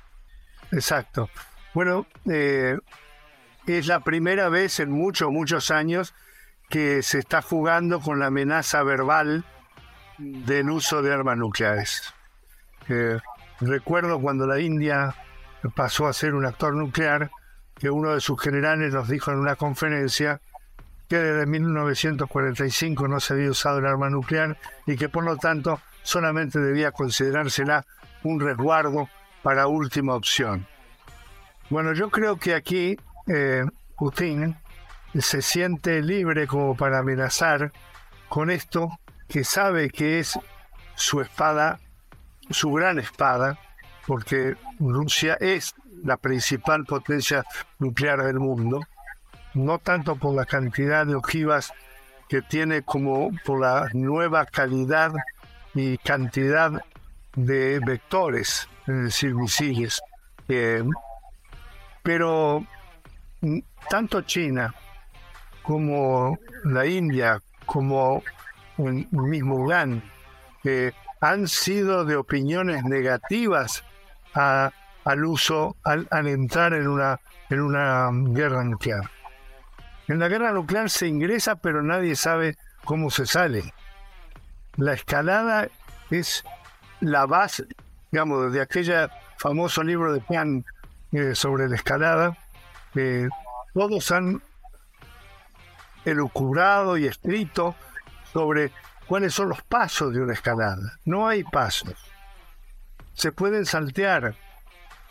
Exacto. 0.71 1.29
Bueno, 1.75 2.07
eh, 2.31 2.79
es 3.67 3.89
la 3.89 3.99
primera 3.99 4.49
vez 4.49 4.79
en 4.79 4.93
muchos, 4.93 5.29
muchos 5.33 5.73
años 5.73 6.15
que 6.69 7.03
se 7.03 7.19
está 7.19 7.43
jugando 7.43 7.99
con 7.99 8.21
la 8.21 8.27
amenaza 8.27 8.85
verbal 8.85 9.45
del 10.19 10.71
uso 10.71 11.03
de 11.03 11.13
armas 11.13 11.37
nucleares. 11.37 12.15
recuerdo 13.61 14.21
cuando 14.21 14.47
la 14.47 14.61
India 14.61 15.17
pasó 15.75 16.07
a 16.07 16.13
ser 16.13 16.35
un 16.35 16.47
actor 16.47 16.75
nuclear, 16.75 17.31
que 17.75 17.91
uno 17.91 18.15
de 18.15 18.21
sus 18.21 18.41
generales 18.41 18.93
nos 18.93 19.09
dijo 19.09 19.31
en 19.31 19.39
una 19.39 19.57
conferencia 19.57 20.41
que 21.09 21.17
desde 21.17 21.47
1945 21.47 23.09
no 23.09 23.21
se 23.21 23.35
había 23.35 23.51
usado 23.51 23.79
el 23.79 23.87
arma 23.87 24.11
nuclear 24.11 24.59
y 24.87 24.97
que 24.97 25.09
por 25.09 25.25
lo 25.25 25.37
tanto 25.37 25.81
solamente 26.03 26.59
debía 26.59 26.93
considerársela 26.93 27.85
un 28.25 28.41
resguardo 28.41 29.09
para 29.43 29.69
última 29.69 30.15
opción. 30.15 30.67
Bueno, 31.71 31.93
yo 31.93 32.11
creo 32.11 32.37
que 32.37 32.55
aquí 32.55 32.99
eh, 33.27 33.65
Putin 33.97 34.57
se 35.19 35.43
siente 35.43 36.03
libre 36.03 36.47
como 36.47 36.77
para 36.77 36.99
amenazar 36.99 37.73
con 38.29 38.51
esto 38.51 38.99
que 39.29 39.45
sabe 39.45 39.91
que 39.91 40.19
es 40.19 40.39
su 40.95 41.21
espada, 41.21 41.79
su 42.51 42.73
gran 42.73 42.99
espada, 42.99 43.59
porque 44.09 44.57
Rusia 44.81 45.37
es 45.39 45.75
la 46.03 46.17
principal 46.17 46.85
potencia 46.85 47.45
nuclear 47.79 48.25
del 48.25 48.41
mundo 48.41 48.81
no 49.55 49.79
tanto 49.79 50.17
por 50.17 50.35
la 50.35 50.47
cantidad 50.47 51.07
de 51.07 51.15
ojivas 51.15 51.73
que 52.29 52.43
tiene 52.43 52.83
como 52.83 53.31
por 53.45 53.61
la 53.61 53.89
nueva 53.93 54.47
calidad 54.47 55.13
y 55.75 55.99
cantidad 55.99 56.83
de 57.35 57.81
vectores, 57.81 58.69
es 58.87 59.03
decir, 59.05 59.35
misiles. 59.35 60.01
Eh, 60.49 60.83
pero 62.03 62.65
tanto 63.89 64.23
China 64.23 64.75
como 65.63 66.39
la 66.65 66.87
India, 66.87 67.41
como 67.67 68.23
el 68.79 69.07
mismo 69.11 69.67
Irán, 69.67 70.03
han 71.21 71.49
sido 71.49 72.05
de 72.05 72.17
opiniones 72.17 72.85
negativas 72.85 73.85
al 74.39 75.25
uso, 75.25 75.77
al, 75.85 76.07
entrar 76.27 76.75
en 76.75 76.87
una, 76.87 77.21
en 77.51 77.61
una 77.61 78.11
guerra 78.13 78.63
nuclear. 78.65 79.11
En 80.07 80.19
la 80.19 80.29
guerra 80.29 80.53
nuclear 80.53 80.91
se 80.91 81.07
ingresa, 81.07 81.57
pero 81.57 81.83
nadie 81.83 82.17
sabe 82.17 82.57
cómo 82.85 83.11
se 83.11 83.27
sale. 83.27 83.75
La 84.77 84.93
escalada 84.93 85.69
es 86.11 86.45
la 87.01 87.27
base, 87.27 87.67
digamos, 88.11 88.53
de 88.53 88.61
aquel 88.61 89.11
famoso 89.37 89.83
libro 89.83 90.13
de 90.13 90.21
Pian 90.21 90.65
eh, 91.13 91.35
sobre 91.35 91.69
la 91.69 91.77
escalada. 91.77 92.37
todos 93.75 94.11
han 94.13 94.43
elucubrado 96.05 96.97
y 96.97 97.07
escrito 97.07 97.75
sobre 98.33 98.73
cuáles 99.07 99.35
son 99.35 99.51
los 99.51 99.63
pasos 99.63 100.13
de 100.13 100.21
una 100.21 100.33
escalada. 100.33 100.99
No 101.05 101.29
hay 101.29 101.45
pasos. 101.45 101.95
Se 103.19 103.33
pueden 103.33 103.67
saltear. 103.67 104.37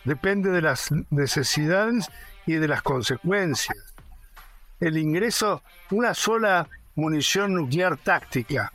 Depende 0.06 0.50
de 0.50 0.62
las 0.62 0.92
necesidades 1.10 2.10
y 2.46 2.54
de 2.54 2.70
las 2.70 2.82
consecuencias. 2.82 3.78
El 4.80 4.98
ingreso, 4.98 5.62
una 5.92 6.14
sola 6.14 6.70
munición 6.96 7.54
nuclear 7.54 7.98
táctica 7.98 8.72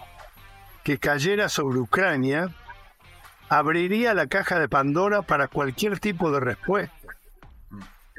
que 0.84 0.98
cayera 0.98 1.48
sobre 1.48 1.78
Ucrania, 1.78 2.50
abriría 3.48 4.12
la 4.12 4.26
caja 4.26 4.58
de 4.58 4.68
Pandora 4.68 5.22
para 5.22 5.48
cualquier 5.48 5.98
tipo 5.98 6.30
de 6.30 6.40
respuesta. 6.40 6.94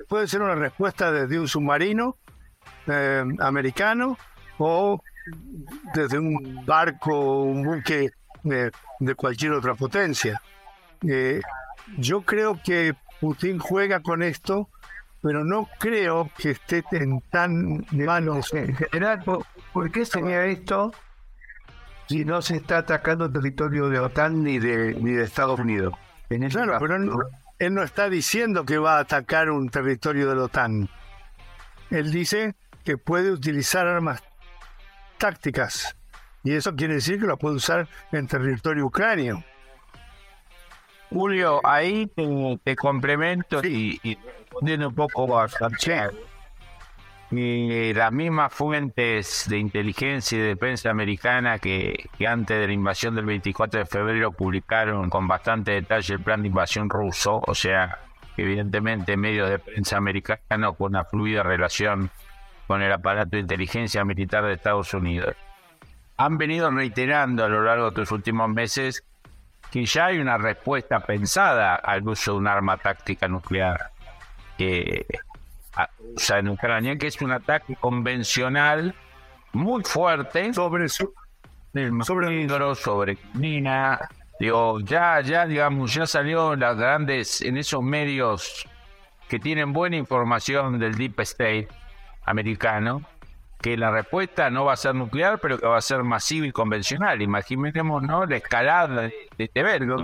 Puede 0.09 0.27
ser 0.27 0.41
una 0.41 0.55
respuesta 0.55 1.11
desde 1.11 1.39
un 1.39 1.47
submarino 1.47 2.17
eh, 2.87 3.23
americano 3.39 4.17
o 4.57 4.99
desde 5.93 6.17
un 6.17 6.65
barco, 6.65 7.43
un 7.43 7.63
buque 7.63 8.11
de, 8.43 8.71
cualquier 9.15 9.51
otra 9.51 9.75
potencia. 9.75 10.41
Eh, 11.07 11.41
yo 11.97 12.21
creo 12.21 12.59
que 12.63 12.95
Putin 13.19 13.59
juega 13.59 14.01
con 14.01 14.23
esto, 14.23 14.69
pero 15.21 15.43
no 15.43 15.69
creo 15.79 16.29
que 16.37 16.51
esté 16.51 16.83
en 16.91 17.21
tan 17.31 17.85
manos. 17.91 18.53
En 18.53 18.75
general, 18.75 19.23
¿por, 19.23 19.91
qué 19.91 20.05
sería 20.05 20.45
esto 20.45 20.93
si 22.07 22.25
no 22.25 22.41
se 22.41 22.57
está 22.57 22.79
atacando 22.79 23.25
el 23.25 23.33
territorio 23.33 23.89
de 23.89 23.99
OTAN 23.99 24.43
ni 24.43 24.59
de, 24.59 24.93
ni 24.95 25.11
de 25.11 25.23
Estados 25.23 25.59
Unidos? 25.59 25.93
claro, 26.49 26.77
pero 26.79 26.95
él 27.59 27.73
no 27.73 27.83
está 27.83 28.09
diciendo 28.09 28.65
que 28.65 28.77
va 28.77 28.97
a 28.97 29.01
atacar 29.01 29.49
un 29.49 29.69
territorio 29.69 30.29
de 30.29 30.35
la 30.35 30.43
OTAN. 30.43 30.89
Él 31.89 32.11
dice 32.11 32.55
que 32.83 32.97
puede 32.97 33.31
utilizar 33.31 33.87
armas 33.87 34.21
tácticas. 35.17 35.95
Y 36.43 36.53
eso 36.53 36.75
quiere 36.75 36.95
decir 36.95 37.19
que 37.19 37.25
lo 37.25 37.37
puede 37.37 37.55
usar 37.55 37.87
en 38.11 38.27
territorio 38.27 38.85
ucranio. 38.85 39.43
Julio, 41.13 41.61
ahí 41.63 42.09
te, 42.63 42.75
complemento 42.75 43.63
y, 43.63 43.99
y, 44.01 44.15
respondiendo 44.15 44.89
un 44.89 44.95
poco 44.95 45.39
a 45.39 45.47
Santiago. 45.47 46.17
Y 47.29 47.93
las 47.93 48.11
mismas 48.11 48.53
fuentes 48.53 49.45
de 49.47 49.57
inteligencia 49.57 50.37
y 50.37 50.41
de 50.41 50.47
defensa 50.49 50.89
americana 50.89 51.59
que, 51.59 52.09
antes 52.27 52.59
de 52.59 52.67
la 52.67 52.73
invasión 52.73 53.15
del 53.15 53.25
24 53.25 53.81
de 53.81 53.85
febrero 53.85 54.31
publicaron 54.31 55.09
con 55.09 55.27
bastante 55.27 55.71
detalle 55.71 56.15
el 56.15 56.19
plan 56.19 56.41
de 56.41 56.49
invasión 56.49 56.89
ruso, 56.89 57.41
o 57.45 57.55
sea, 57.55 57.99
evidentemente 58.37 59.17
medios 59.17 59.49
de 59.49 59.59
prensa 59.59 59.97
americanos 59.97 60.75
con 60.77 60.91
una 60.91 61.05
fluida 61.05 61.43
relación 61.43 62.11
con 62.67 62.81
el 62.81 62.91
aparato 62.91 63.31
de 63.31 63.39
inteligencia 63.39 64.03
militar 64.05 64.45
de 64.45 64.53
Estados 64.53 64.93
Unidos. 64.93 65.35
Han 66.17 66.37
venido 66.37 66.69
reiterando 66.69 67.43
a 67.45 67.49
lo 67.49 67.63
largo 67.63 67.91
de 67.91 68.01
los 68.01 68.11
últimos 68.11 68.49
meses 68.49 69.03
que 69.73 69.87
ya 69.87 70.05
hay 70.05 70.19
una 70.19 70.37
respuesta 70.37 70.99
pensada 70.99 71.73
al 71.73 72.07
uso 72.07 72.33
de 72.33 72.37
un 72.37 72.47
arma 72.47 72.77
táctica 72.77 73.27
nuclear 73.27 73.89
que 74.55 75.03
usa 76.15 76.37
en 76.37 76.49
Ucrania, 76.49 76.95
que 76.95 77.07
es 77.07 77.19
un 77.23 77.31
ataque 77.31 77.75
convencional 77.77 78.93
muy 79.51 79.83
fuerte 79.83 80.53
sobre 80.53 80.89
su 80.89 81.11
sobre 82.03 82.75
sobre 82.75 83.17
Nina. 83.33 83.99
Digo, 84.39 84.79
ya, 84.81 85.21
ya, 85.21 85.47
digamos, 85.47 85.91
ya 85.91 86.05
salió 86.05 86.55
las 86.55 86.77
grandes, 86.77 87.41
en 87.41 87.57
esos 87.57 87.81
medios 87.81 88.67
que 89.27 89.39
tienen 89.39 89.73
buena 89.73 89.95
información 89.95 90.77
del 90.77 90.93
Deep 90.93 91.19
State, 91.21 91.67
americano, 92.25 93.01
que 93.63 93.77
la 93.77 93.89
respuesta 93.91 94.49
no 94.49 94.65
va 94.65 94.73
a 94.73 94.75
ser 94.75 94.93
nuclear, 94.93 95.39
pero 95.39 95.57
que 95.57 95.65
va 95.65 95.77
a 95.77 95.81
ser 95.81 96.03
masiva 96.03 96.45
y 96.45 96.51
convencional. 96.51 97.21
Imaginemos 97.21 98.03
¿no? 98.03 98.25
la 98.25 98.35
escalada 98.35 99.03
de, 99.03 99.13
este 99.37 99.63
verbo. 99.63 100.03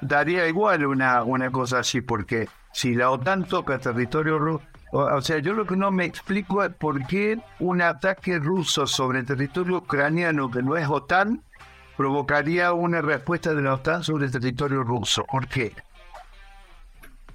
daría 0.00 0.48
igual 0.48 0.86
una, 0.86 1.22
una 1.22 1.50
cosa 1.50 1.80
así, 1.80 2.00
porque 2.00 2.48
si 2.72 2.94
la 2.94 3.10
OTAN 3.10 3.44
toca 3.44 3.78
territorio 3.78 4.38
ruso, 4.38 4.64
o, 4.92 5.20
sea, 5.20 5.40
yo 5.40 5.52
lo 5.52 5.66
que 5.66 5.76
no 5.76 5.90
me 5.90 6.06
explico 6.06 6.64
es 6.64 6.72
por 6.74 7.06
qué 7.06 7.38
un 7.58 7.82
ataque 7.82 8.38
ruso 8.38 8.86
sobre 8.86 9.18
el 9.18 9.26
territorio 9.26 9.78
ucraniano 9.78 10.50
que 10.50 10.62
no 10.62 10.74
es 10.74 10.88
OTAN 10.88 11.42
provocaría 11.98 12.72
una 12.72 13.02
respuesta 13.02 13.52
de 13.52 13.60
la 13.60 13.74
OTAN 13.74 14.04
sobre 14.04 14.24
el 14.24 14.32
territorio 14.32 14.82
ruso. 14.82 15.24
¿Por 15.24 15.46
qué? 15.48 15.74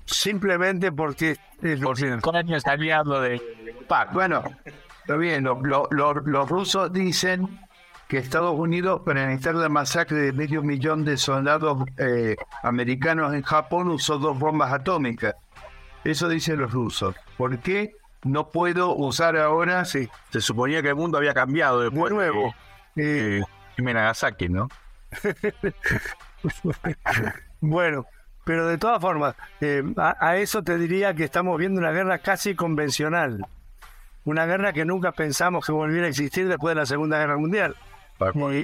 Simplemente 0.05 0.91
porque... 0.91 1.37
Ucrania 1.61 2.57
está 2.57 2.71
aliado 2.71 3.21
de 3.21 3.39
bueno, 4.11 4.43
está 5.01 5.17
bien, 5.17 5.43
los 5.43 6.49
rusos 6.49 6.93
dicen 6.93 7.59
que 8.07 8.17
Estados 8.17 8.59
Unidos, 8.59 9.01
para 9.05 9.31
evitar 9.31 9.55
la 9.55 9.69
masacre 9.69 10.17
de 10.17 10.33
medio 10.33 10.61
millón 10.61 11.05
de 11.05 11.15
soldados 11.15 11.85
eh, 11.97 12.35
americanos 12.61 13.33
en 13.33 13.41
Japón, 13.41 13.87
usó 13.87 14.17
dos 14.17 14.37
bombas 14.37 14.73
atómicas. 14.73 15.33
Eso 16.03 16.27
dicen 16.27 16.59
los 16.59 16.73
rusos. 16.73 17.15
¿Por 17.37 17.59
qué 17.59 17.95
no 18.23 18.49
puedo 18.49 18.93
usar 18.95 19.37
ahora? 19.37 19.85
Sí, 19.85 20.09
se 20.29 20.41
suponía 20.41 20.81
que 20.81 20.89
el 20.89 20.95
mundo 20.95 21.17
había 21.17 21.33
cambiado 21.33 21.79
de 21.79 21.91
nuevo. 21.91 22.53
Eh, 22.97 23.41
Nagasaki, 23.77 24.49
¿no? 24.49 24.67
bueno, 27.61 28.05
pero 28.43 28.67
de 28.67 28.77
todas 28.77 28.99
formas, 28.99 29.35
eh, 29.61 29.83
a, 29.95 30.35
eso 30.35 30.63
te 30.63 30.77
diría 30.77 31.13
que 31.13 31.23
estamos 31.23 31.57
viendo 31.57 31.79
una 31.79 31.91
guerra 31.91 32.19
casi 32.19 32.55
convencional 32.55 33.45
una 34.25 34.45
guerra 34.45 34.73
que 34.73 34.85
nunca 34.85 35.11
pensamos 35.11 35.65
que 35.65 35.71
volviera 35.71 36.05
a 36.05 36.09
existir 36.09 36.47
después 36.47 36.75
de 36.75 36.81
la 36.81 36.85
Segunda 36.85 37.19
Guerra 37.19 37.37
Mundial. 37.37 37.75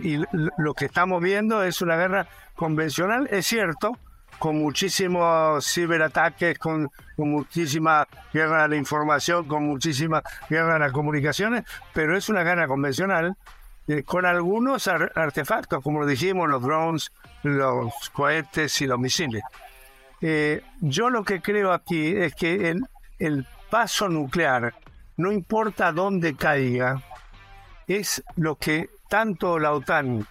Y, 0.03 0.21
lo 0.57 0.73
que 0.75 0.85
estamos 0.85 1.21
viendo 1.21 1.63
es 1.63 1.81
una 1.81 1.95
guerra 1.95 2.27
convencional, 2.55 3.27
es 3.31 3.47
cierto, 3.47 3.97
con 4.37 4.57
muchísimos 4.57 5.65
ciberataques, 5.65 6.59
con, 6.59 6.91
muchísima 7.17 8.07
guerra 8.31 8.63
de 8.63 8.69
la 8.69 8.75
información, 8.75 9.47
con 9.47 9.65
muchísima 9.65 10.21
guerra 10.47 10.73
de 10.73 10.79
las 10.79 10.91
comunicaciones, 10.91 11.63
pero 11.93 12.15
es 12.15 12.29
una 12.29 12.43
guerra 12.43 12.67
convencional 12.67 13.35
eh, 13.87 14.03
con 14.03 14.27
algunos 14.27 14.87
artefactos, 14.87 15.81
como 15.81 16.01
lo 16.01 16.05
dijimos, 16.05 16.47
los 16.47 16.61
drones, 16.61 17.11
los 17.41 17.91
cohetes 18.11 18.79
y 18.81 18.85
los 18.85 18.99
misiles. 18.99 19.41
Eh, 20.21 20.61
yo 20.81 21.09
lo 21.09 21.23
que 21.23 21.41
creo 21.41 21.73
aquí 21.73 22.15
es 22.15 22.35
que 22.35 22.69
el, 22.69 22.85
el 23.17 23.47
paso 23.71 24.07
nuclear 24.07 24.73
no 25.18 25.32
importa 25.32 25.91
dónde 25.91 26.36
caiga, 26.36 27.01
es 27.88 28.24
lo 28.36 28.55
que 28.55 28.89
tanto 29.09 29.59
la 29.59 29.74
OTAN 29.74 30.28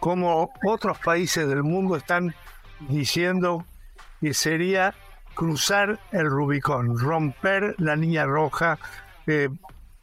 como 0.00 0.50
otros 0.64 0.98
países 0.98 1.48
del 1.48 1.64
mundo 1.64 1.96
están 1.96 2.34
diciendo 2.88 3.64
que 4.20 4.32
sería 4.34 4.94
cruzar 5.34 5.98
el 6.12 6.28
Rubicón, 6.28 6.98
romper 6.98 7.74
la 7.78 7.96
línea 7.96 8.26
roja, 8.26 8.78
eh, 9.26 9.48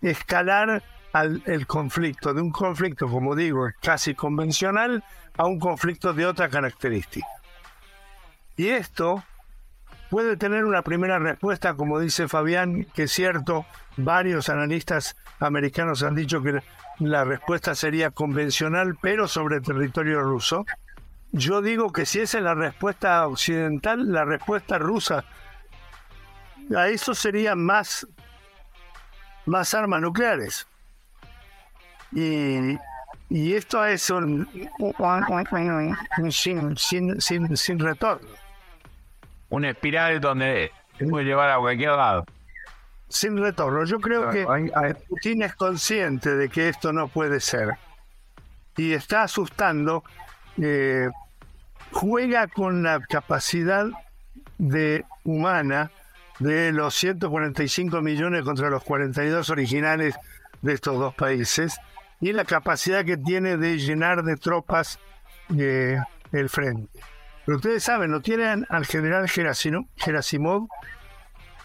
escalar 0.01 0.83
al, 1.13 1.41
el 1.45 1.67
conflicto, 1.67 2.33
de 2.33 2.41
un 2.41 2.51
conflicto, 2.51 3.07
como 3.07 3.35
digo, 3.35 3.67
casi 3.81 4.15
convencional, 4.15 5.03
a 5.37 5.45
un 5.45 5.59
conflicto 5.59 6.13
de 6.13 6.25
otra 6.25 6.49
característica. 6.49 7.27
Y 8.57 8.69
esto 8.69 9.23
puede 10.15 10.37
tener 10.37 10.63
una 10.63 10.81
primera 10.81 11.19
respuesta, 11.19 11.73
como 11.73 11.99
dice 11.99 12.29
Fabián, 12.29 12.85
que 12.93 13.03
es 13.03 13.11
cierto, 13.11 13.65
varios 13.97 14.47
analistas 14.47 15.17
americanos 15.41 16.03
han 16.03 16.15
dicho 16.15 16.41
que 16.41 16.63
la 16.99 17.25
respuesta 17.25 17.75
sería 17.75 18.11
convencional, 18.11 18.97
pero 19.01 19.27
sobre 19.27 19.59
territorio 19.59 20.21
ruso. 20.21 20.65
Yo 21.33 21.61
digo 21.61 21.91
que 21.91 22.05
si 22.05 22.21
esa 22.21 22.37
es 22.37 22.45
la 22.45 22.53
respuesta 22.53 23.27
occidental, 23.27 24.09
la 24.09 24.23
respuesta 24.23 24.77
rusa, 24.77 25.25
a 26.73 26.87
eso 26.87 27.13
sería 27.13 27.53
más 27.55 28.07
más 29.45 29.73
armas 29.73 29.99
nucleares. 29.99 30.65
Y, 32.13 32.77
y 33.29 33.53
esto 33.53 33.83
es 33.83 34.09
un, 34.09 34.47
sin, 36.31 36.77
sin, 36.77 37.19
sin, 37.19 37.57
sin 37.57 37.79
retorno. 37.79 38.44
Una 39.49 39.69
espiral 39.69 40.19
donde 40.19 40.71
puede 41.09 41.25
llevar 41.25 41.49
a 41.49 41.57
cualquier 41.57 41.91
lado. 41.91 42.25
Sin 43.07 43.37
retorno. 43.37 43.85
Yo 43.85 43.99
creo 43.99 44.29
que 44.29 44.45
Putin 45.07 45.43
es 45.43 45.55
consciente 45.55 46.35
de 46.35 46.49
que 46.49 46.69
esto 46.69 46.91
no 46.91 47.07
puede 47.07 47.39
ser. 47.39 47.77
Y 48.77 48.93
está 48.93 49.23
asustando. 49.23 50.03
Eh, 50.61 51.09
juega 51.91 52.47
con 52.47 52.83
la 52.83 52.99
capacidad 53.01 53.87
de 54.57 55.05
humana 55.23 55.91
de 56.39 56.71
los 56.71 56.95
145 56.95 58.01
millones 58.01 58.43
contra 58.43 58.69
los 58.69 58.83
42 58.83 59.49
originales 59.49 60.15
de 60.61 60.73
estos 60.73 60.97
dos 60.99 61.13
países 61.13 61.77
y 62.19 62.33
la 62.33 62.45
capacidad 62.45 63.05
que 63.05 63.17
tiene 63.17 63.57
de 63.57 63.77
llenar 63.77 64.23
de 64.23 64.35
tropas 64.35 64.99
eh, 65.57 65.97
el 66.31 66.49
frente. 66.49 66.89
Pero 67.45 67.57
ustedes 67.57 67.83
saben, 67.83 68.11
lo 68.11 68.21
tienen 68.21 68.65
al 68.69 68.85
general 68.85 69.29
Gerasimov, 69.29 70.67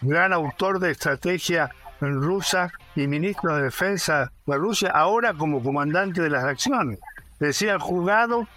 gran 0.01 0.33
autor 0.33 0.79
de 0.79 0.91
estrategia 0.91 1.71
rusa 1.99 2.71
y 2.95 3.07
ministro 3.07 3.55
de 3.55 3.63
defensa 3.63 4.31
de 4.45 4.57
Rusia, 4.57 4.89
ahora 4.89 5.33
como 5.33 5.63
comandante 5.63 6.21
de 6.21 6.29
las 6.29 6.43
acciones. 6.43 6.99
Decía, 7.39 7.73
han 7.73 7.79
jugado 7.79 8.47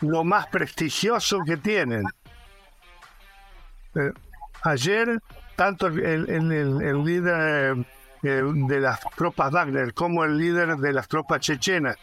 lo 0.00 0.24
más 0.24 0.46
prestigioso 0.48 1.40
que 1.44 1.56
tienen. 1.56 2.04
Eh, 3.94 4.12
ayer, 4.62 5.20
tanto 5.56 5.86
el, 5.88 6.28
el, 6.28 7.04
líder 7.04 7.76
eh, 8.22 8.42
de 8.44 8.80
las 8.80 9.00
tropas 9.16 9.50
Wagner 9.50 9.92
como 9.94 10.24
el 10.24 10.38
líder 10.38 10.76
de 10.76 10.92
las 10.92 11.08
tropas 11.08 11.40
chechenas, 11.40 11.96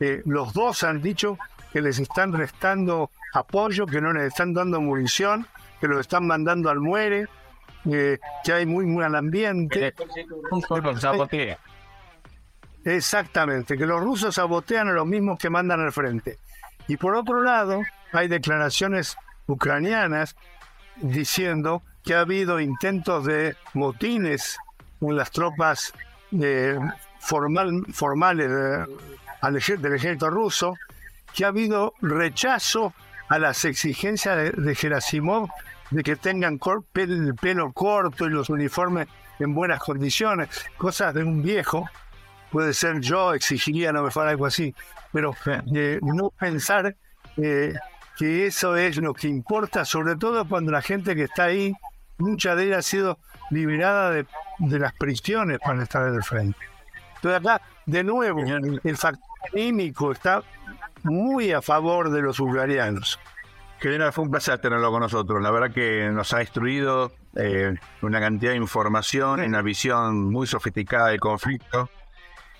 eh, 0.00 0.22
los 0.24 0.52
dos 0.52 0.82
han 0.82 1.00
dicho 1.00 1.38
que 1.72 1.80
les 1.80 1.98
están 1.98 2.32
restando 2.32 3.10
apoyo, 3.32 3.86
que 3.86 4.00
no 4.00 4.12
les 4.12 4.24
están 4.24 4.54
dando 4.54 4.80
munición, 4.80 5.46
que 5.80 5.88
los 5.88 6.00
están 6.00 6.26
mandando 6.26 6.70
al 6.70 6.80
muere, 6.80 7.26
que 7.84 8.52
hay 8.52 8.66
muy 8.66 8.86
mal 8.86 9.14
ambiente. 9.14 9.94
Exactamente, 12.84 13.76
que 13.76 13.86
los 13.86 14.00
rusos 14.00 14.36
sabotean 14.36 14.88
a 14.88 14.92
los 14.92 15.06
mismos 15.06 15.38
que 15.38 15.50
mandan 15.50 15.80
al 15.80 15.92
frente. 15.92 16.38
Y 16.88 16.96
por 16.96 17.16
otro 17.16 17.42
lado, 17.42 17.82
hay 18.12 18.28
declaraciones 18.28 19.16
ucranianas 19.46 20.36
diciendo 20.96 21.82
que 22.04 22.14
ha 22.14 22.20
habido 22.20 22.60
intentos 22.60 23.24
de 23.24 23.56
motines 23.74 24.56
en 25.00 25.16
las 25.16 25.30
tropas 25.30 25.92
eh, 26.40 26.78
formal, 27.18 27.84
formales 27.92 28.48
del 28.48 29.94
ejército 29.94 30.30
ruso, 30.30 30.74
que 31.34 31.44
ha 31.44 31.48
habido 31.48 31.92
rechazo 32.00 32.94
a 33.28 33.38
las 33.38 33.64
exigencias 33.64 34.36
de, 34.36 34.50
de 34.50 34.74
Gerasimov 34.74 35.48
de 35.90 36.02
que 36.02 36.16
tengan 36.16 36.58
el 36.94 37.34
pelo 37.34 37.72
corto 37.72 38.26
y 38.26 38.30
los 38.30 38.50
uniformes 38.50 39.08
en 39.38 39.54
buenas 39.54 39.80
condiciones, 39.80 40.48
cosas 40.76 41.14
de 41.14 41.22
un 41.22 41.42
viejo, 41.42 41.88
puede 42.50 42.72
ser 42.72 43.00
yo, 43.00 43.34
exigiría 43.34 43.92
no 43.92 44.02
me 44.02 44.10
fuera 44.10 44.30
algo 44.30 44.46
así, 44.46 44.74
pero 45.12 45.34
eh, 45.74 45.98
no 46.02 46.30
pensar 46.30 46.96
eh, 47.36 47.74
que 48.16 48.46
eso 48.46 48.76
es 48.76 48.96
lo 48.96 49.14
que 49.14 49.28
importa, 49.28 49.84
sobre 49.84 50.16
todo 50.16 50.46
cuando 50.48 50.72
la 50.72 50.82
gente 50.82 51.14
que 51.14 51.24
está 51.24 51.44
ahí, 51.44 51.74
mucha 52.18 52.54
de 52.54 52.64
ella 52.64 52.78
ha 52.78 52.82
sido 52.82 53.18
liberada 53.50 54.10
de, 54.10 54.26
las 54.58 54.94
prisiones 54.94 55.58
para 55.58 55.82
estar 55.82 56.08
en 56.08 56.14
el 56.14 56.22
frente. 56.22 56.58
Entonces 57.16 57.40
acá, 57.40 57.62
de 57.84 58.02
nuevo, 58.02 58.40
el 58.40 58.96
factor 58.96 59.22
anímico 59.52 60.12
está 60.12 60.42
muy 61.02 61.52
a 61.52 61.62
favor 61.62 62.10
de 62.10 62.22
los 62.22 62.40
ucranianos. 62.40 63.18
General, 63.78 64.12
fue 64.12 64.24
un 64.24 64.30
placer 64.30 64.58
tenerlo 64.58 64.90
con 64.90 65.00
nosotros. 65.00 65.42
La 65.42 65.50
verdad 65.50 65.70
que 65.72 66.08
nos 66.10 66.32
ha 66.32 66.40
instruido 66.40 67.12
eh, 67.34 67.74
una 68.02 68.20
cantidad 68.20 68.52
de 68.52 68.56
información, 68.56 69.40
una 69.40 69.62
visión 69.62 70.30
muy 70.30 70.46
sofisticada 70.46 71.08
del 71.08 71.20
conflicto. 71.20 71.90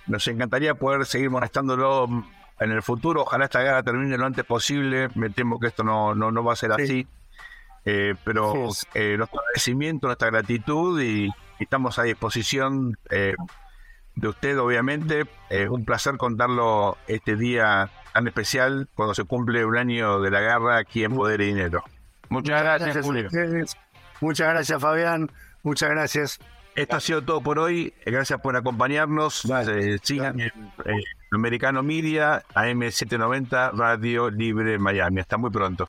Nos 0.07 0.29
encantaría 0.29 0.75
poder 0.75 1.07
seguir 1.07 1.31
molestándolo 1.31 2.07
en 2.61 2.71
el 2.71 2.83
futuro. 2.83 3.23
Ojalá 3.23 3.47
esta 3.47 3.63
guerra 3.63 3.83
termine 3.83 4.17
lo 4.19 4.27
antes 4.27 4.45
posible. 4.45 5.09
Me 5.15 5.31
temo 5.31 5.59
que 5.59 5.69
esto 5.69 5.83
no, 5.83 6.15
no, 6.15 6.31
no 6.31 6.45
va 6.45 6.53
a 6.53 6.57
ser 6.57 6.73
así. 6.73 7.07
Eh, 7.89 8.15
pero 8.25 8.69
eh, 8.95 9.17
nuestro 9.17 9.41
agradecimiento, 9.41 10.09
nuestra 10.09 10.29
gratitud 10.31 11.01
y, 11.01 11.31
estamos 11.59 11.99
a 11.99 12.03
disposición 12.03 12.99
eh, 13.11 13.35
de 14.17 14.29
usted, 14.29 14.59
obviamente. 14.59 15.27
Es 15.49 15.69
un 15.69 15.85
placer 15.85 16.17
contarlo 16.17 16.97
este 17.07 17.37
día 17.37 17.91
tan 18.13 18.27
especial 18.27 18.89
cuando 18.95 19.15
se 19.15 19.25
cumple 19.25 19.65
un 19.65 19.77
año 19.77 20.21
de 20.21 20.31
la 20.31 20.41
guerra 20.41 20.79
aquí 20.79 21.05
en 21.05 21.15
Poder 21.15 21.41
y 21.43 21.47
Dinero. 21.47 21.85
Muchas 22.29 22.63
gracias, 22.63 23.05
Julio. 23.05 23.29
Muchas 24.21 24.49
gracias, 24.49 24.81
Fabián. 24.81 25.31
Muchas 25.63 25.91
gracias. 25.91 26.41
Esto 26.75 26.97
ha 26.97 27.01
sido 27.01 27.23
todo 27.23 27.41
por 27.41 27.59
hoy. 27.59 27.95
Gracias 28.05 28.41
por 28.41 28.57
acompañarnos. 28.57 29.43
sigan 30.03 30.41
en 30.41 30.53
Americano 31.31 31.83
Media, 31.83 32.43
AM790, 32.55 33.73
Radio 33.73 34.31
Libre 34.31 34.79
Miami. 34.79 35.21
Hasta 35.21 35.37
muy 35.37 35.51
pronto. 35.51 35.85